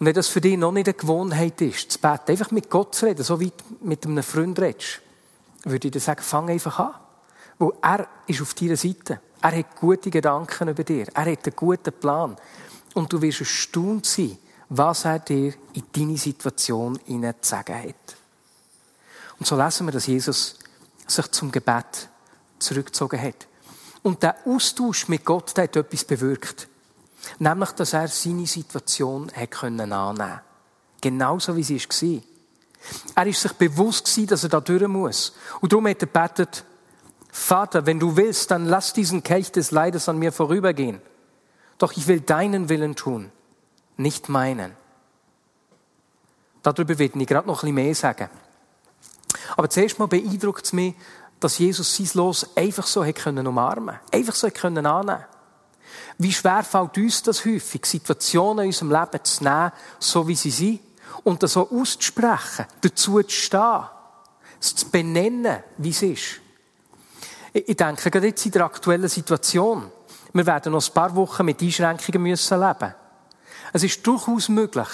[0.00, 2.94] Und wenn das für dich noch nicht eine Gewohnheit ist, zu beten, einfach mit Gott
[2.94, 5.02] zu reden, so wie mit einem Freund redest,
[5.64, 6.94] würde ich dir sagen, fang einfach an.
[7.58, 9.20] Weil er ist auf deiner Seite.
[9.42, 11.06] Er hat gute Gedanken über dir.
[11.12, 12.36] Er hat einen guten Plan.
[12.94, 14.38] Und du wirst erstaunt sein,
[14.70, 18.16] was er dir in deine Situation zu sagen hat.
[19.38, 20.58] Und so lesen wir, dass Jesus
[21.06, 22.08] sich zum Gebet
[22.58, 23.46] zurückgezogen hat.
[24.02, 26.69] Und der Austausch mit Gott, der hat etwas bewirkt.
[27.38, 30.40] Nämlich, dass er seine Situation annehmen konnte.
[31.00, 32.22] Genauso wie sie war.
[33.14, 35.34] Er ist sich bewusst dass er da durch muss.
[35.60, 36.64] Und darum hat er gebetet,
[37.32, 41.00] Vater, wenn du willst, dann lass diesen Kelch des Leides an mir vorübergehen.
[41.78, 43.30] Doch ich will deinen Willen tun,
[43.96, 44.72] nicht meinen.
[46.62, 48.30] Darüber werde ich gerade noch ein bisschen mehr sagen.
[49.56, 50.94] Aber zuerst mal beeindruckt es mich,
[51.38, 54.16] dass Jesus sein Los einfach so hat umarmen konnte.
[54.16, 55.24] Einfach so hat annehmen
[56.18, 60.50] Wie schwer fällt uns das häufig, Situationen in unserem Leben zu nehmen, so wie sie
[60.50, 60.80] sind,
[61.24, 63.84] und das so auszusprechen, dazu zu stehen,
[64.60, 66.40] es zu benennen, wie es ist.
[67.52, 69.90] Ich denke, gerade jetzt in der aktuellen Situation,
[70.32, 72.94] wir werden noch ein paar Wochen mit Einschränkungen müssen leben.
[73.72, 74.88] Es ist durchaus möglich,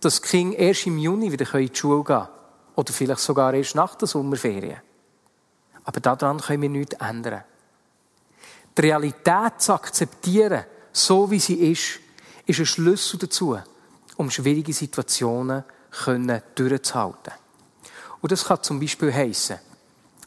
[0.00, 2.28] dass die Kinder erst im Juni wieder in die Schule gehen können.
[2.74, 4.80] Oder vielleicht sogar erst nach der Sommerferien.
[5.84, 7.44] Aber daran können wir nichts ändern.
[8.76, 12.00] Die Realität zu akzeptieren, so wie sie ist,
[12.46, 13.58] ist ein Schlüssel dazu,
[14.16, 15.64] um schwierige Situationen
[16.54, 17.32] durchzuhalten.
[18.20, 19.58] Und das kann zum Beispiel heissen,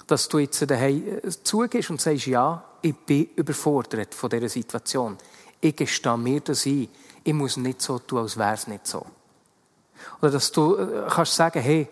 [0.05, 5.17] dass du jetzt daheim äh, zugehst und sagst, ja, ich bin überfordert von dieser Situation.
[5.59, 6.89] Ich gestehe mir das ein.
[7.23, 9.05] Ich muss nicht so tun, als wäre es nicht so.
[10.21, 11.87] Oder dass du äh, kannst sagen, hey,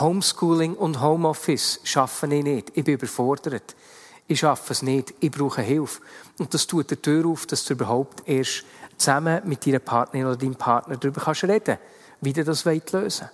[0.00, 2.72] Homeschooling und Homeoffice schaffe ich nicht.
[2.74, 3.76] Ich bin überfordert.
[4.26, 5.14] Ich schaffe es nicht.
[5.20, 6.00] Ich brauche Hilfe.
[6.38, 8.64] Und das tut die Tür auf, dass du überhaupt erst
[8.96, 11.78] zusammen mit deiner Partnerin oder deinem Partner darüber kannst reden,
[12.20, 13.24] wie du das lösen willst.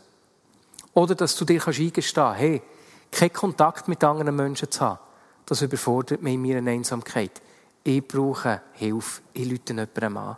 [0.94, 2.62] Oder dass du dir eingestehen kannst, hey,
[3.10, 4.98] keinen Kontakt mit anderen Menschen zu haben,
[5.46, 7.40] das überfordert mich in meiner Einsamkeit.
[7.82, 9.22] Ich brauche Hilfe.
[9.32, 10.36] Ich lüte jemandem an.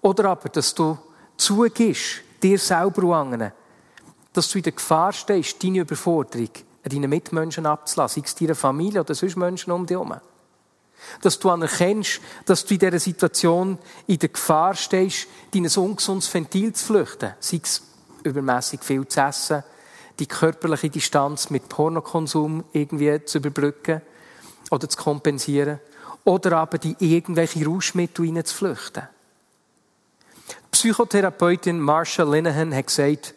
[0.00, 0.98] Oder aber, dass du
[1.36, 3.52] zugibst, dir selber und anderen,
[4.32, 6.50] dass du in der Gefahr stehst, deine Überforderung
[6.88, 10.14] deinen Mitmenschen abzulassen, sei es deiner Familie oder sonst Menschen um dich herum.
[11.22, 16.72] Dass du anerkennst, dass du in dieser Situation in der Gefahr stehst, dein ungesundes Ventil
[16.72, 17.82] zu flüchten, sei es
[18.24, 19.62] übermässig viel zu essen,
[20.18, 24.02] die körperliche Distanz mit Pornokonsum irgendwie zu überbrücken
[24.70, 25.78] oder zu kompensieren.
[26.24, 29.04] Oder aber die irgendwelche Rauschmittel hineinzuflüchten.
[30.70, 33.34] Psychotherapeutin Marsha Linehan hat gesagt,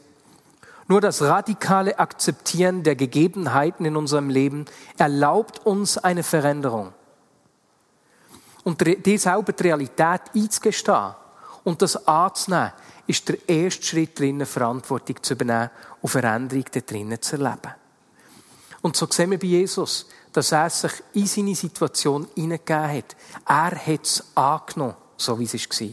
[0.88, 4.66] nur das radikale Akzeptieren der Gegebenheiten in unserem Leben
[4.98, 6.94] erlaubt uns eine Veränderung.
[8.64, 11.16] Und die selber die Realität einzugestehen
[11.64, 12.74] und das anzunehmen,
[13.08, 17.74] ist der erste Schritt drinnen, Verantwortung zu übernehmen und Veränderung drinnen zu erleben.
[18.82, 23.16] Und so sehen wir bei Jesus, dass er sich in seine Situation hineingegeben hat.
[23.48, 25.88] Er hat es angenommen, so wie es war.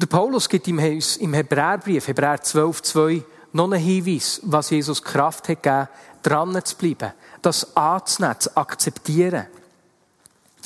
[0.00, 5.62] Der Paulus gibt im Hebräerbrief, Hebräer 12, 2, noch einen Hinweis, was Jesus Kraft hat
[5.62, 5.88] gegeben,
[6.22, 7.12] dran zu bleiben,
[7.42, 9.46] das anzunehmen, zu akzeptieren.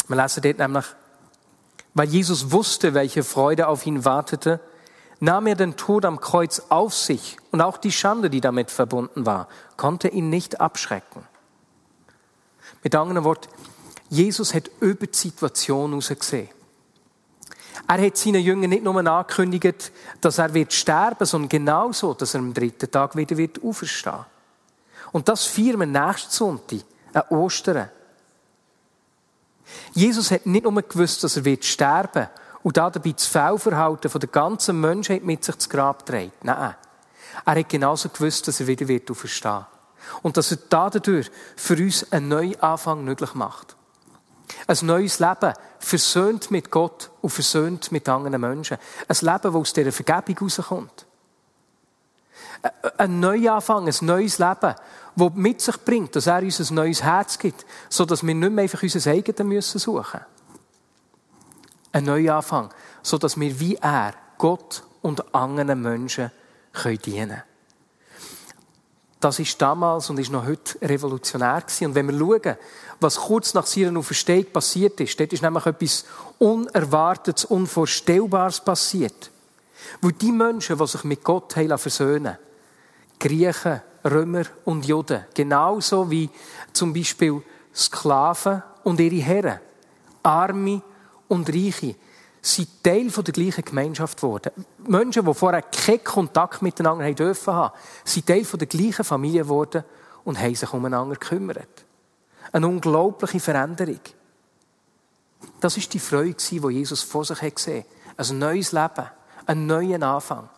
[0.08, 0.84] Wir lesen dort nämlich,
[1.94, 4.60] weil Jesus wusste, welche Freude auf ihn wartete,
[5.18, 9.24] nahm er den Tod am Kreuz auf sich und auch die Schande, die damit verbunden
[9.26, 11.26] war, konnte ihn nicht abschrecken.
[12.82, 13.48] Mit anderen Worten,
[14.10, 16.48] Jesus hat über die Situation herausgesehen.
[17.88, 22.40] Er hat seinen Jüngern nicht nur angekündigt, dass er wird sterben, sondern genauso, dass er
[22.40, 24.24] am dritten Tag wieder wird auferstehen.
[25.12, 26.80] Und das feiern wir nächsten Sonntag,
[27.12, 27.88] an Ostern.
[29.92, 32.28] Jesus hat nicht nur gewusst, dass er wird sterben
[32.62, 36.44] und dabei das Fehlverhalten der ganzen Menschheit mit sich zu Grab trägt.
[36.44, 36.74] Nein.
[37.44, 39.66] Er hat genauso gewusst, dass er wieder wird auferstehen.
[40.22, 43.76] Und dass er dadurch für uns einen neuen Anfang möglich macht.
[44.66, 45.52] Ein neues Leben,
[45.86, 48.76] versöhnt mit Gott und versöhnt mit anderen Menschen.
[49.06, 51.06] Ein Leben, das aus dieser Vergebung rauskommt.
[52.98, 54.74] Ein Neuanfang, ein neues Leben,
[55.14, 58.64] das mit sich bringt, dass er uns ein neues Herz gibt, sodass wir nicht mehr
[58.64, 60.20] einfach unser eigenes suchen müssen.
[61.92, 66.32] Ein Neuanfang, sodass wir wie er Gott und anderen Menschen
[66.84, 67.42] dienen können.
[69.18, 71.86] Das ist damals und ist noch heute revolutionär gewesen.
[71.86, 72.56] Und wenn wir schauen,
[73.00, 76.04] was kurz nach seiner Auferstehung passiert ist, dort ist nämlich etwas
[76.38, 79.30] Unerwartetes, Unvorstellbares passiert.
[80.00, 82.36] Weil die Menschen, die sich mit Gott haben versöhnen
[83.18, 86.30] Griechen, Römer und Juden, genauso wie
[86.72, 87.42] zum Beispiel
[87.74, 89.60] Sklaven und ihre Herren,
[90.22, 90.82] Arme
[91.28, 91.96] und Reiche,
[92.46, 94.52] sind Teil der gleichen Gemeinschaft geworden.
[94.86, 99.84] Menschen, die vorher keinen Kontakt miteinander haben dürfen haben, sind Teil der gleichen Familie geworden
[100.24, 101.84] und haben sich umeinander gekümmert.
[102.52, 104.00] Eine unglaubliche Veränderung.
[105.60, 107.84] Das ist die Freude, die Jesus vor sich gesehen
[108.16, 108.30] hat.
[108.30, 109.10] Ein neues Leben,
[109.46, 110.48] einen neuen Anfang.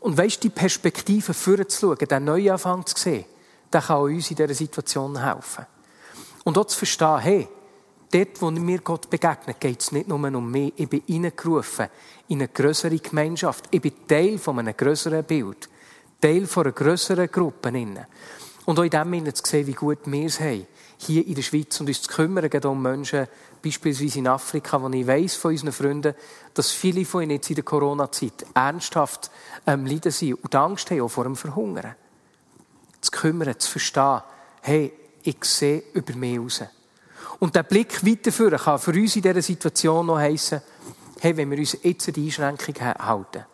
[0.00, 3.24] Und weißt du, die Perspektive vorzuschauen, den neuen Anfang zu sehen,
[3.72, 5.64] der kann uns in dieser Situation helfen.
[6.44, 7.48] Und dort zu verstehen, hey,
[8.12, 10.72] dort, wo mir Gott begegnet, geht es nicht nur um mich.
[10.76, 11.88] Ich bin hineingerufen
[12.28, 13.66] in eine größere Gemeinschaft.
[13.70, 15.68] Ich bin Teil von einem größeren Bild.
[16.20, 17.72] Teil von einer größeren Gruppe.
[18.64, 20.66] Und auch in dem Sinne zu sehen, wie gut wir es haben,
[20.98, 23.26] hier in der Schweiz und uns zu kümmern um Menschen,
[23.60, 26.14] beispielsweise in Afrika, wo ich weiss von unseren Freunden,
[26.54, 29.30] dass viele von ihnen jetzt in der Corona-Zeit ernsthaft
[29.66, 31.96] ähm, leiden sind und Angst haben auch vor dem Verhungern.
[33.00, 34.20] Zu kümmern, zu verstehen,
[34.60, 34.92] hey,
[35.24, 36.62] ich sehe über mich raus.
[37.42, 40.62] Und der Blick weiterführen kann für uns in dieser Situation noch heissen,
[41.18, 43.44] hey, wenn wir uns jetzt an die Einschränkung halten,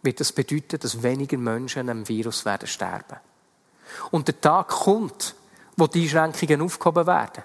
[0.00, 3.18] wird das bedeuten, dass weniger Menschen am Virus werden sterben.
[4.10, 5.34] Und der Tag kommt,
[5.76, 7.44] wo die Einschränkungen aufgehoben werden,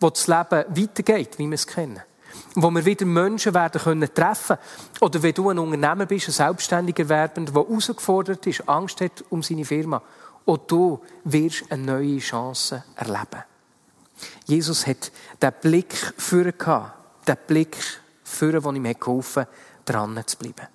[0.00, 2.02] wo das Leben weitergeht, wie wir es kennen
[2.56, 4.56] wo wir wieder Menschen werden können treffen
[5.00, 9.44] Oder wenn du ein Unternehmer bist, ein Selbstständiger Werbender, der herausgefordert ist, Angst hat um
[9.44, 10.02] seine Firma,
[10.46, 13.44] auch du wirst eine neue Chance erleben.
[14.50, 17.76] Jesus hat den Blick für gehabt, den Blick
[18.24, 19.48] für, der ihm geholfen hat,
[19.84, 20.66] dran zu bleiben.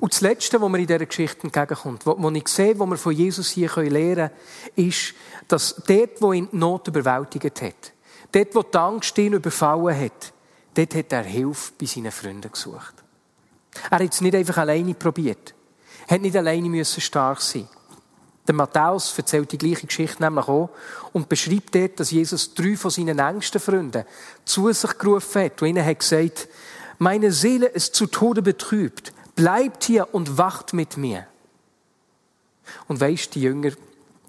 [0.00, 3.12] Und das Letzte, was mir in dieser Geschichte entgegenkommt, was ich sehe, was wir von
[3.12, 4.30] Jesus hier lernen
[4.74, 5.14] können, ist,
[5.46, 7.92] dass dort, wo ihn die Not überwältigt hat,
[8.32, 10.32] dort, wo die Angst ihn überfallen hat,
[10.74, 12.94] dort hat er Hilfe bei seinen Freunden gesucht.
[13.90, 15.54] Er hat es nicht einfach alleine probiert.
[16.08, 17.68] Er hat nicht alleine müssen stark sein.
[18.46, 20.70] Der Matthäus erzählt die gleiche Geschichte nämlich auch
[21.12, 24.04] und beschreibt dort, dass Jesus drei von seinen engsten Freunden
[24.44, 26.48] zu sich gerufen hat und ihnen hat gesagt,
[26.98, 31.26] meine Seele ist zu Tode betrübt, bleibt hier und wacht mit mir.
[32.88, 33.72] Und weisst, die Jünger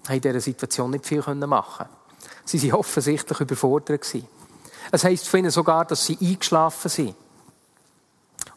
[0.06, 1.86] haben in dieser Situation nicht viel machen
[2.44, 4.06] Sie waren offensichtlich überfordert.
[4.92, 7.14] Es heisst von ihnen sogar, dass sie eingeschlafen sind.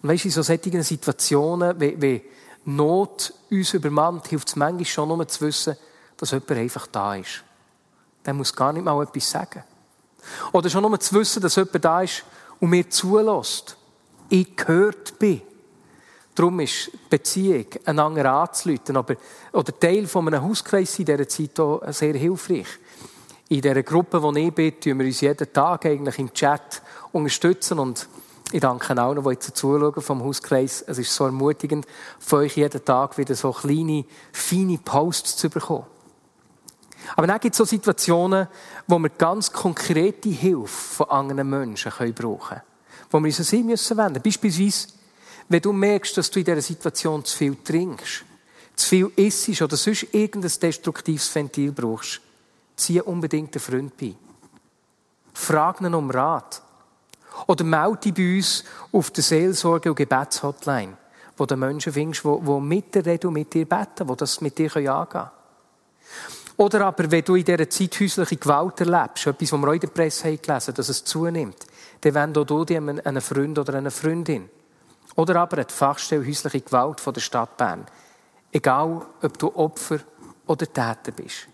[0.02, 2.22] Und weisst, in so solchen Situationen, wie, wie
[2.70, 5.78] Not uns übermannt, hilft es manchmal schon nur zu wissen,
[6.18, 7.44] dass jemand einfach da ist.
[8.26, 9.64] Der muss gar nicht mal etwas sagen.
[10.52, 12.26] Oder schon nur zu wissen, dass jemand da ist
[12.60, 13.78] und mir zulässt.
[14.28, 15.42] Ich gehört bin.
[16.36, 19.16] Darum ist Beziehung, einander anzuleiten, aber,
[19.54, 22.68] oder Teil von einem Hauskreis in dieser Zeit auch sehr hilfreich.
[23.48, 26.82] In dieser Gruppe, wo ich bin, tun wir uns jeden Tag eigentlich im Chat
[27.14, 28.10] unterstützen und
[28.52, 30.84] ich danke noch, die jetzt zuschauen vom Hauskreis.
[30.88, 31.86] Es ist so ermutigend,
[32.20, 35.86] für euch jeden Tag wieder so kleine, feine Posts zu bekommen.
[37.16, 38.48] Aber dann gibt es so Situationen,
[38.88, 42.62] wo wir ganz konkrete Hilfe von anderen Menschen können brauchen können.
[43.10, 44.22] Wo wir uns an sie müssen wenden.
[44.22, 44.90] Beispielsweise,
[45.50, 48.26] wenn du merkst, dass du in dieser Situation zu viel trinkst,
[48.76, 52.22] zu viel isst oder sonst irgendein destruktives Ventil brauchst,
[52.76, 54.16] zieh unbedingt einen Freund bei.
[55.34, 56.62] Frag ihn um Rat.
[57.46, 60.98] Oder melde dich bei uns auf der Seelsorge- und Gebetshotline,
[61.38, 64.58] wo du Menschen findest, die, mit dir reden und mit dir beten, die das mit
[64.58, 65.30] dir angehen können.
[66.58, 69.80] Oder aber, wenn du in dieser Zeit häusliche Gewalt erlebst, etwas, was wir auch in
[69.80, 71.68] der Presse haben gelesen dass es zunimmt,
[72.02, 74.50] dann wende du dir einen Freund oder eine Freundin.
[75.16, 77.86] Oder aber die Fachstelle häusliche Gewalt von der Stadt Bern.
[78.52, 80.00] Egal, ob du Opfer
[80.48, 81.48] oder Täter bist.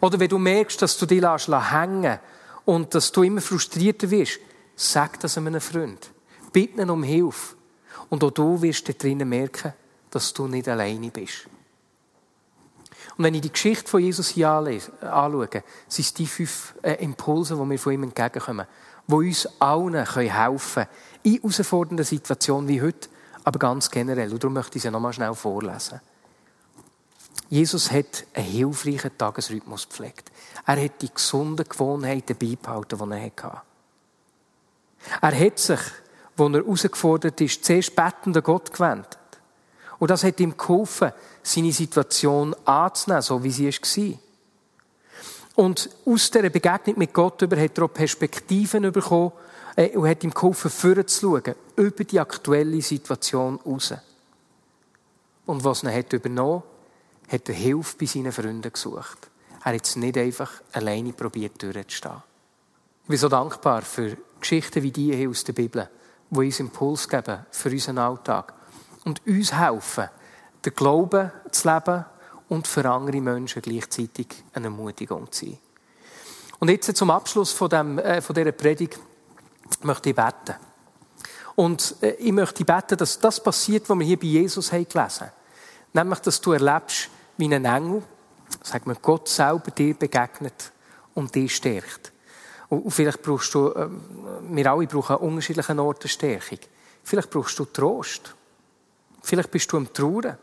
[0.00, 2.20] Oder wenn du merkst, dass du dich hängen lässt
[2.64, 4.40] und dass du immer frustrierter wirst,
[4.76, 6.10] sag das einem Freund.
[6.52, 7.56] Bitte ihn um Hilfe.
[8.08, 9.72] Und auch du wirst drinnen merken,
[10.10, 11.46] dass du nicht alleine bist.
[13.16, 15.48] Und wenn ich die Geschichte von Jesus hier anschaue,
[15.88, 18.66] sind es die fünf äh, Impulse, die mir von ihm entgegenkommen,
[19.06, 20.88] die uns allen helfen können,
[21.22, 23.08] in herausfordernden Situationen wie heute,
[23.44, 24.32] aber ganz generell.
[24.32, 26.00] Und darum möchte ich sie nochmal schnell vorlesen.
[27.50, 30.30] Jesus hat einen hilfreichen Tagesrhythmus gepflegt.
[30.66, 33.62] Er hat die gesunden Gewohnheiten beibehalten, die er hatte.
[35.20, 35.90] Er hat sich, als
[36.38, 39.18] er herausgefordert ist, zuerst bettend an Gott gewendet.
[39.98, 44.18] Und das hat ihm geholfen, seine Situation anzunehmen, so wie sie war.
[45.56, 49.32] Und aus dieser Begegnung mit Gott über hat er auch Perspektiven bekommen
[49.76, 53.94] äh, und hat ihm geholfen, vorzuschauen, über die aktuelle Situation raus.
[55.46, 56.64] Und was er hat übernommen,
[57.28, 59.30] hat er Hilfe bei seinen Freunden gesucht.
[59.64, 62.22] Er hat es nicht einfach alleine probiert durchzustehen.
[63.04, 65.88] Ich bin so dankbar für Geschichten wie die hier aus der Bibel,
[66.30, 68.54] die uns Impuls geben für unseren Alltag
[69.04, 70.08] und uns helfen,
[70.64, 72.04] den Glauben zu leben
[72.48, 75.58] und für andere Menschen gleichzeitig eine Ermutigung zu sein.
[76.58, 78.98] Und jetzt zum Abschluss von, dem, äh, von dieser Predigt
[79.82, 80.56] möchte ich beten.
[81.56, 85.26] Und äh, ich möchte beten, dass das passiert, was wir hier bei Jesus haben gelesen
[85.26, 85.32] haben.
[85.92, 88.02] Nämlich, dass du erlebst, wie ein Engel,
[88.62, 90.72] sagt man, Gott selber dir begegnet
[91.14, 92.12] und dich stärkt.
[92.68, 93.88] Und vielleicht brauchst du, äh,
[94.48, 96.58] wir alle brauchen an unterschiedlichen Orten Stärkung.
[97.02, 98.34] Vielleicht brauchst du Trost.
[99.22, 100.38] Vielleicht bist du am Trauern,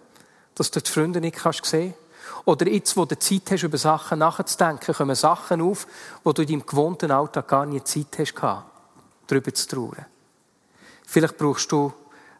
[0.56, 1.94] dass du die Freunde nicht kannst sehen
[2.46, 5.88] Oder jetzt, wo du Zeit hast, über Sachen nachzudenken, kommen Sachen auf,
[6.24, 8.64] wo du in deinem gewohnten Alltag gar nicht Zeit hast,
[9.28, 10.06] darüber zu trauern.
[11.06, 11.94] Vielleicht brauchst du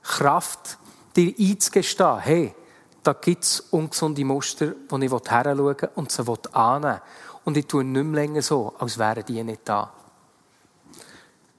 [0.04, 0.78] Kraft,
[1.16, 2.56] dir einzugestehen, hey,
[3.04, 6.24] da gibt es ungesunde Muster, wo ich heranschauen und sie
[6.54, 7.02] annehmen will.
[7.44, 9.92] Und ich tue nicht mehr länger so, als wären die nicht da.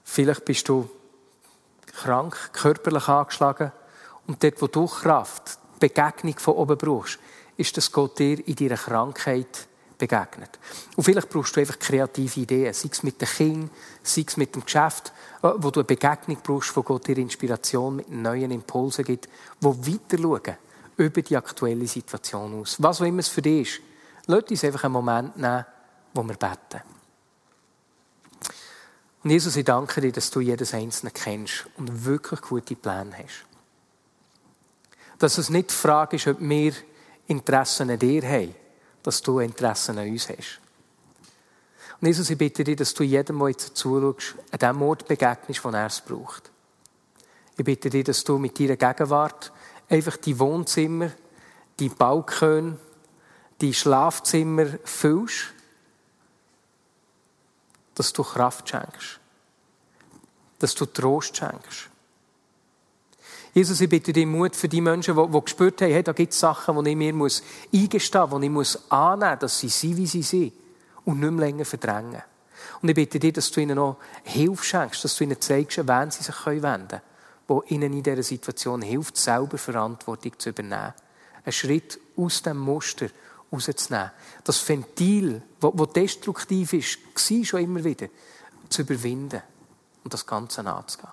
[0.03, 0.89] Vielleicht bist du
[1.93, 3.71] krank, körperlich angeschlagen
[4.27, 7.19] und dort, wo du Kraft, Begegnung von oben brauchst,
[7.57, 9.67] ist, dass Gott dir in deiner Krankheit
[9.97, 10.59] begegnet.
[10.95, 13.69] Und vielleicht brauchst du einfach kreative Ideen, sei es mit den Kindern,
[14.01, 17.97] sei es mit dem Geschäft, äh, wo du eine Begegnung brauchst, wo Gott dir Inspiration
[17.97, 19.27] mit neuen Impulsen gibt,
[19.59, 20.57] wo weiter schauen
[20.97, 22.81] über die aktuelle Situation aus.
[22.81, 23.81] Was auch immer es für dich ist,
[24.27, 25.65] lass uns einfach einen Moment nehmen,
[26.13, 26.81] wo wir beten.
[29.23, 33.45] Und Jesus, ich danke dir, dass du jedes Einzelne kennst und wirklich gute Pläne hast.
[35.17, 36.73] Dass es nicht die Frage ist, ob wir
[37.27, 38.53] Interessen an dir haben,
[39.01, 40.59] dass du Interessen an uns hast.
[42.01, 45.63] Und Jesus, ich bitte dich, dass du jedem, der jetzt zuschaust, an dem Ort begegnest,
[45.63, 46.51] wo er es braucht.
[47.55, 49.53] Ich bitte dich, dass du mit deiner Gegenwart
[49.93, 51.11] einfach die Wohnzimmer,
[51.79, 52.77] die Balkone,
[53.61, 55.53] die Schlafzimmer füllst,
[57.95, 59.19] dass du Kraft schenkst,
[60.59, 61.89] dass du Trost schenkst.
[63.53, 66.33] Jesus, ich bitte dich Mut für die Menschen, die, die gespürt haben, hey, da gibt
[66.33, 69.69] es Sachen, die ich mir muss eingestehen muss, die ich muss annehmen muss, dass sie
[69.69, 70.53] sind, wie sie sind
[71.05, 72.23] und nicht mehr länger verdrängen.
[72.81, 75.87] Und ich bitte dich, dass du ihnen noch Hilfe schenkst, dass du ihnen zeigst, an
[75.87, 77.01] wen sie sich wenden können,
[77.47, 80.93] wo ihnen in dieser Situation hilft, selber Verantwortung zu übernehmen.
[81.43, 83.07] Einen Schritt aus dem Muster
[83.51, 84.11] rauszunehmen.
[84.43, 88.07] Das Ventil, das destruktiv ist, war schon immer wieder,
[88.69, 89.41] zu überwinden
[90.03, 91.11] und das Ganze anzugehen.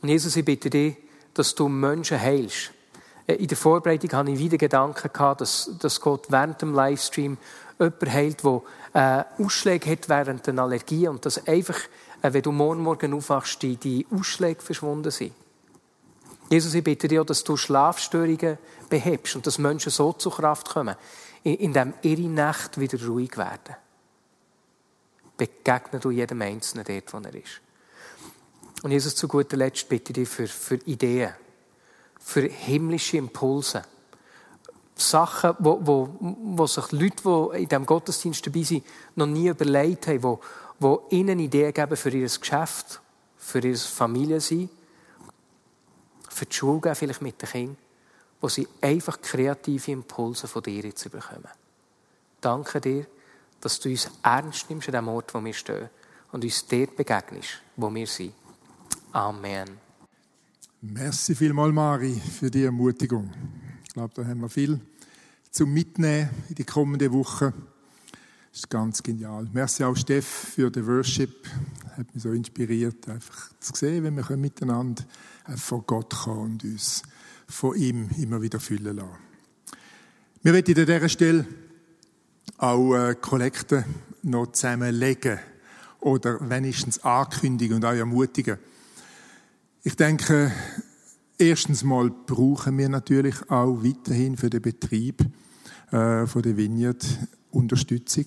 [0.00, 0.96] Und Jesus, ich bitte dich,
[1.34, 2.72] dass du Menschen heilst.
[3.26, 7.38] Äh, in der Vorbereitung hatte ich wieder Gedanken gehabt, dass, dass Gott während dem Livestream
[7.78, 8.62] jemanden heilt, der
[8.94, 11.78] äh, Ausschläge hat während der Allergie und dass einfach,
[12.22, 15.32] wenn du morgen Morgen aufwachst, die, die Ausschläge verschwunden sind.
[16.48, 18.58] Jesus, ich bitte dich auch, dass du Schlafstörungen
[18.88, 20.96] behebst und dass Menschen so zur Kraft kommen,
[21.42, 23.74] indem ihre Nacht wieder ruhig werden.
[25.36, 27.60] Begegne du jedem Einzelnen dort, wo er ist.
[28.82, 31.32] Und Jesus, zu guter Letzt bitte ich dich für, für Ideen,
[32.20, 33.82] für himmlische Impulse.
[34.94, 38.84] Sachen, wo, wo, wo sich Leute, die in diesem Gottesdienst dabei sind,
[39.16, 40.40] noch nie überlegt haben, wo,
[40.82, 43.00] wo ihnen Ideen geben für ihr Geschäft,
[43.36, 44.68] für ihre Familie sein,
[46.28, 47.76] für die Schule geben, vielleicht mit den Kindern,
[48.40, 51.48] wo sie einfach kreative Impulse von dir jetzt bekommen.
[52.40, 53.06] Danke dir,
[53.60, 55.88] dass du uns ernst nimmst an dem Ort, wo wir stehen
[56.32, 58.32] und uns dort begegnest, wo wir sind.
[59.12, 59.78] Amen.
[60.80, 63.32] Merci vielmals, Mari, für die Ermutigung.
[63.84, 64.80] Ich glaube, da haben wir viel
[65.50, 67.52] zum Mitnehmen in die kommenden Wochen.
[68.52, 69.48] Das ist ganz genial.
[69.54, 71.48] Merci auch Steff für den Worship.
[71.96, 75.02] Hat mich so inspiriert, einfach zu sehen, wenn wir miteinander
[75.56, 77.02] vor Gott kommen und uns
[77.48, 79.08] von ihm immer wieder füllen lassen.
[80.42, 81.46] Wir werden an dieser Stelle
[82.58, 83.86] auch äh, Kollekte
[84.20, 85.38] noch zusammenlegen
[86.00, 88.58] oder wenigstens ankündigen und auch ermutigen.
[89.82, 90.52] Ich denke,
[91.38, 95.22] erstens mal brauchen wir natürlich auch weiterhin für den Betrieb
[95.90, 97.02] äh, von der Vineyard
[97.52, 98.26] Unterstützung.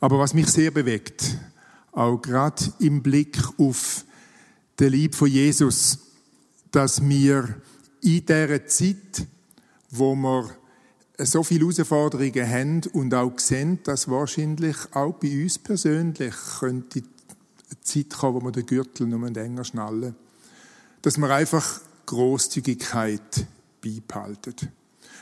[0.00, 1.36] Aber was mich sehr bewegt,
[1.92, 4.04] auch gerade im Blick auf
[4.78, 5.98] den Lieb von Jesus,
[6.70, 7.56] dass wir
[8.00, 9.26] in dieser Zeit,
[9.90, 10.50] wo wir
[11.18, 17.80] so viele Herausforderungen haben und auch sehen, dass wahrscheinlich auch bei uns persönlich könnte eine
[17.82, 20.14] Zeit kommen, wo wir den Gürtel nur enger schnallen
[21.02, 23.46] dass man einfach Großzügigkeit
[23.82, 24.68] beibehaltet.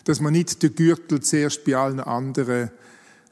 [0.04, 2.70] Dass man nicht den Gürtel zuerst bei allen anderen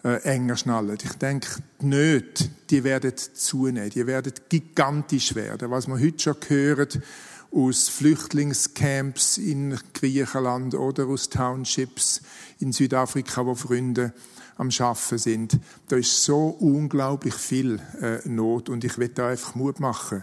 [0.06, 1.04] äh, enger schnallt.
[1.04, 1.48] Ich denke,
[1.80, 5.72] die Nöte, die werden zunehmen, die werden gigantisch werden.
[5.72, 7.02] Was wir heute schon hören
[7.50, 12.20] aus Flüchtlingscamps in Griechenland oder aus Townships
[12.60, 14.12] in Südafrika, wo Freunde
[14.56, 19.56] am Schaffen sind, da ist so unglaublich viel äh, Not und ich will da einfach
[19.56, 20.22] Mut machen,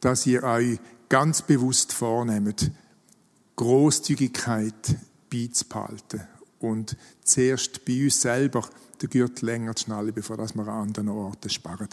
[0.00, 0.78] dass ihr euch
[1.08, 2.70] ganz bewusst vornehmt,
[3.56, 4.96] Großzügigkeit
[5.30, 6.28] beizubehalten
[6.58, 8.68] und zuerst bei uns selber
[9.02, 11.88] den Gürtel länger zu schnallen, bevor wir an anderen Orten sparen.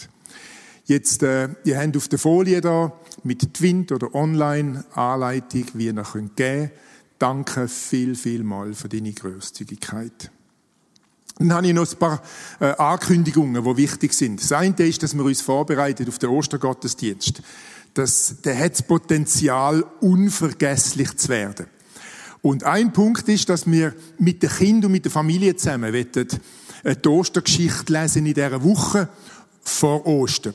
[0.85, 2.93] Jetzt, äh, ihr habt auf der Folie da
[3.23, 6.71] mit Twint oder Online-Anleitung, wie ihr geben könnt.
[7.17, 10.31] Danke viel, viel mal für deine Großzügigkeit.
[11.37, 12.21] Dann habe ich noch ein paar
[12.59, 14.41] äh, Ankündigungen, die wichtig sind.
[14.41, 17.41] Das eine ist, dass wir uns vorbereiten auf den Ostergottesdienst
[17.95, 21.67] das, der hat das Potenzial, unvergesslich zu werden.
[22.41, 25.91] Und ein Punkt ist, dass wir mit den Kindern und mit der Familie zusammen
[26.85, 29.09] eine Ostergeschichte lesen in dieser Woche
[29.61, 30.53] vor Ostern.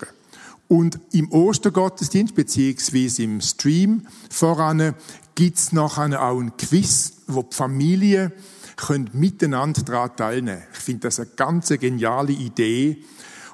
[0.68, 4.94] Und im Ostergottesdienst, beziehungsweise im Stream voran,
[5.34, 8.32] gibt es nachher auch ein Quiz, wo die Familie
[9.12, 10.62] miteinander daran teilnehmen.
[10.72, 13.02] Ich finde das eine ganz geniale Idee,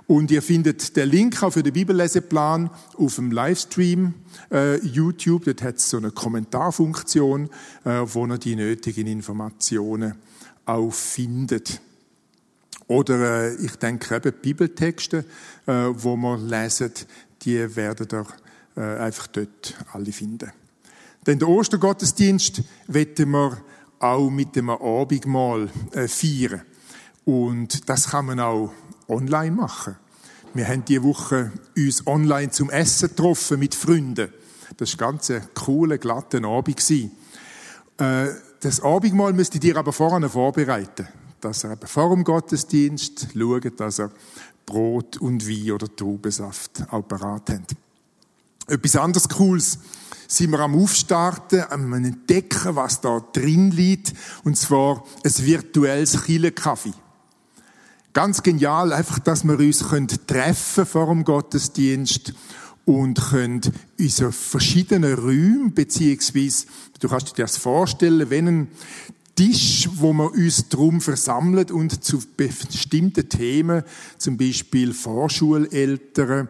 [0.06, 4.14] und ihr findet den Link auch für den Bibelleseplan auf dem Livestream
[4.52, 5.46] äh, YouTube.
[5.46, 7.50] Dort hat es so eine Kommentarfunktion,
[7.84, 10.14] äh, wo ihr die nötigen Informationen
[10.64, 11.80] auch findet.
[12.88, 15.24] Oder äh, ich denke eben Bibeltexte,
[15.66, 16.92] äh, wo wir lesen,
[17.42, 18.26] die werden ihr
[18.76, 20.52] äh, einfach dort alle finden.
[21.26, 23.58] Denn der Ostergottesdienst wetten wir
[23.98, 26.62] auch mit dem Abendmahl äh, feiern.
[27.24, 28.72] Und das kann man auch
[29.08, 29.96] online machen.
[30.54, 34.32] Wir haben diese Woche uns online zum Essen getroffen mit Freunden.
[34.76, 36.90] Das war ganz ein cooler, glatter Abend.
[36.90, 38.28] Äh,
[38.60, 41.08] das Abendmahl müsst ihr aber vorher vorbereiten.
[41.40, 44.10] Dass ihr eben vor dem Gottesdienst schaut, dass ihr
[44.64, 47.76] Brot und Wein oder Traubensaft auch parat habt.
[48.66, 49.78] Etwas anderes Cooles
[50.26, 54.12] sind wir am Aufstarten, am Entdecken, was da drin liegt,
[54.42, 56.92] und zwar ein virtuelles Kirchenkaffee.
[58.12, 59.84] Ganz genial, einfach, dass wir uns
[60.26, 62.34] treffen vor dem Gottesdienst
[62.86, 63.60] und können
[63.98, 66.66] unsere verschiedenen Räume, beziehungsweise,
[66.98, 68.68] du kannst dir das vorstellen, wenn ein
[69.36, 73.84] Tisch, wo wir uns drum versammelt und zu bestimmten Themen,
[74.16, 76.48] zum Beispiel Vorschuleltern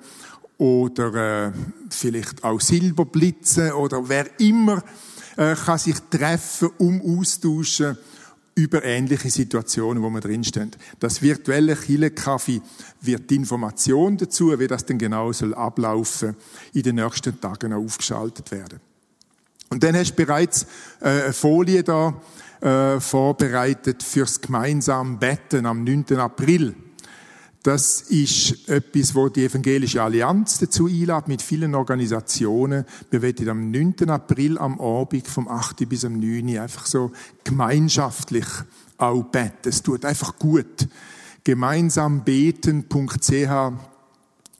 [0.56, 1.52] oder äh,
[1.90, 4.82] vielleicht auch Silberblitze oder wer immer
[5.36, 7.98] äh, kann sich treffen, um austauschen
[8.54, 10.70] über ähnliche Situationen, wo wir drinstehen.
[10.98, 12.62] Das virtuelle Chile-Kaffee
[13.02, 16.36] wird die Information dazu, wie das denn genau soll ablaufen,
[16.72, 18.80] in den nächsten Tagen aufgeschaltet werden.
[19.68, 20.62] Und dann hast du bereits
[21.00, 22.14] äh, eine Folie da
[22.60, 26.16] äh, vorbereitet fürs gemeinsame Betten am 9.
[26.16, 26.74] April.
[27.66, 32.84] Das ist etwas, wo die Evangelische Allianz dazu einlädt, mit vielen Organisationen.
[33.10, 34.08] Wir werden am 9.
[34.08, 35.88] April am Abend vom 8.
[35.88, 36.58] bis am 9.
[36.58, 37.10] einfach so
[37.42, 38.46] gemeinschaftlich
[38.98, 39.68] auch beten.
[39.68, 40.86] Es tut einfach gut.
[41.42, 43.72] Gemeinsambeten.ch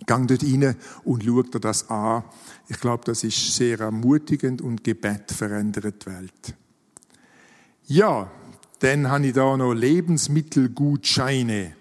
[0.04, 0.74] Gang dort rein
[1.04, 2.24] und schaut dir das an.
[2.68, 6.56] Ich glaube, das ist sehr ermutigend und Gebet verändert die Welt.
[7.88, 8.28] Ja,
[8.80, 11.72] dann habe ich da noch Lebensmittelgutscheine.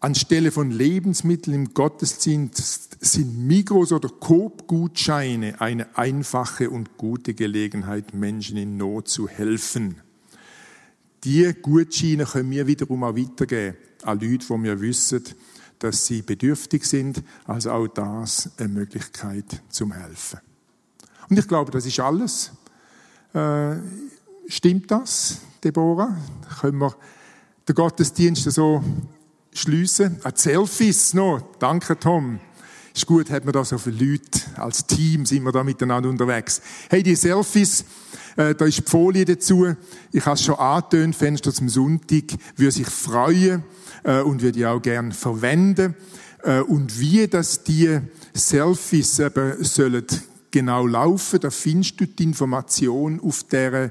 [0.00, 8.56] Anstelle von Lebensmitteln im Gottesdienst sind Migros oder Coop-Gutscheine eine einfache und gute Gelegenheit, Menschen
[8.56, 10.00] in Not zu helfen.
[11.22, 15.22] Die Gutscheine können wir wiederum auch weitergeben an Leute, wo wir wissen,
[15.78, 17.22] dass sie bedürftig sind.
[17.44, 20.40] Also auch das eine Möglichkeit zum Helfen.
[21.30, 22.50] Und ich glaube, das ist alles.
[24.46, 26.18] Stimmt das, Deborah?
[26.60, 26.94] Können wir
[27.66, 28.84] den Gottesdienst so
[29.54, 30.20] schliessen.
[30.22, 31.42] Ein Selfies noch.
[31.58, 32.40] Danke, Tom.
[32.94, 34.40] Ist gut, hat man da so viele Leute.
[34.56, 36.60] Als Team sind wir da miteinander unterwegs.
[36.90, 37.84] Hey, die Selfies,
[38.36, 39.74] äh, da ist die Folie dazu.
[40.12, 42.24] Ich habe es schon angetönt, Fenster zum Sonntag,
[42.56, 43.64] würde sich freuen
[44.04, 45.94] äh, und würde ich auch gerne verwenden.
[46.42, 47.98] Äh, und wie das die
[48.34, 50.06] Selfies eben sollen
[50.50, 53.90] genau laufen, da findest du die Information auf der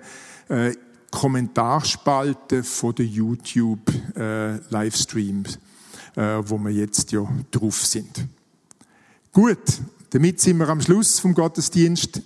[0.54, 0.76] äh,
[1.10, 5.60] Kommentarspalte von der YouTube äh, Livestreams,
[6.16, 8.28] äh, wo wir jetzt ja drauf sind.
[9.32, 9.82] Gut,
[10.12, 12.22] damit sind wir am Schluss vom Gottesdienst.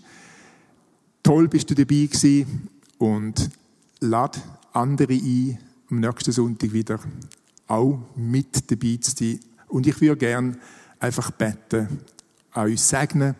[1.24, 3.50] Toll bist du dabei gewesen und
[4.00, 4.42] lad
[4.74, 5.60] andere ein,
[5.90, 7.00] am nächsten Sonntag wieder
[7.68, 9.40] auch mit dabei zu sein.
[9.68, 10.58] Und ich würde gern
[11.00, 12.02] einfach beten,
[12.56, 13.36] euch segnen,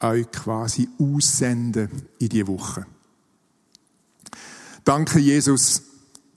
[0.00, 1.88] euch quasi aussenden
[2.18, 2.86] in die Woche.
[4.88, 5.82] Danke, Jesus,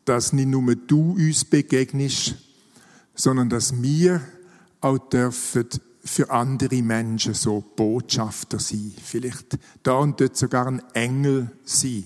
[0.04, 2.36] dass nicht nur du uns begegnest,
[3.16, 4.20] sondern dass wir
[4.82, 5.70] auch dürfen
[6.04, 8.94] für andere Menschen so Botschafter sein.
[9.02, 12.04] Vielleicht da und dort sogar ein Engel sein.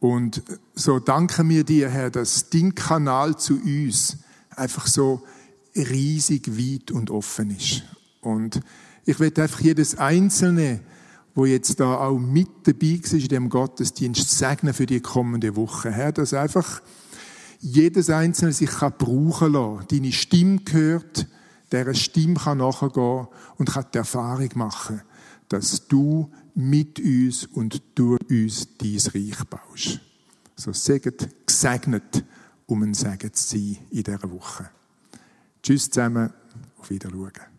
[0.00, 0.42] Und
[0.74, 4.18] so danken wir dir, Herr, dass dein Kanal zu uns
[4.50, 5.22] einfach so
[5.74, 7.84] riesig weit und offen ist.
[8.20, 8.60] Und
[9.06, 10.80] ich werde einfach jedes einzelne
[11.36, 15.92] wo jetzt da auch mit dabei war in dem Gottesdienst, segnen für die kommende Woche.
[15.92, 16.80] Herr, dass einfach
[17.60, 21.26] jedes Einzelne sich kann brauchen lassen, deine Stimme gehört,
[21.70, 23.26] deren Stimme kann nachgehen
[23.58, 25.02] und kann die Erfahrung machen,
[25.50, 30.00] dass du mit uns und durch uns dein Reich baust.
[30.56, 32.24] So seget gesegnet,
[32.64, 34.70] um ein Segen zu sein in dieser Woche.
[35.62, 36.32] Tschüss zusammen,
[36.78, 37.55] auf Wiedersehen.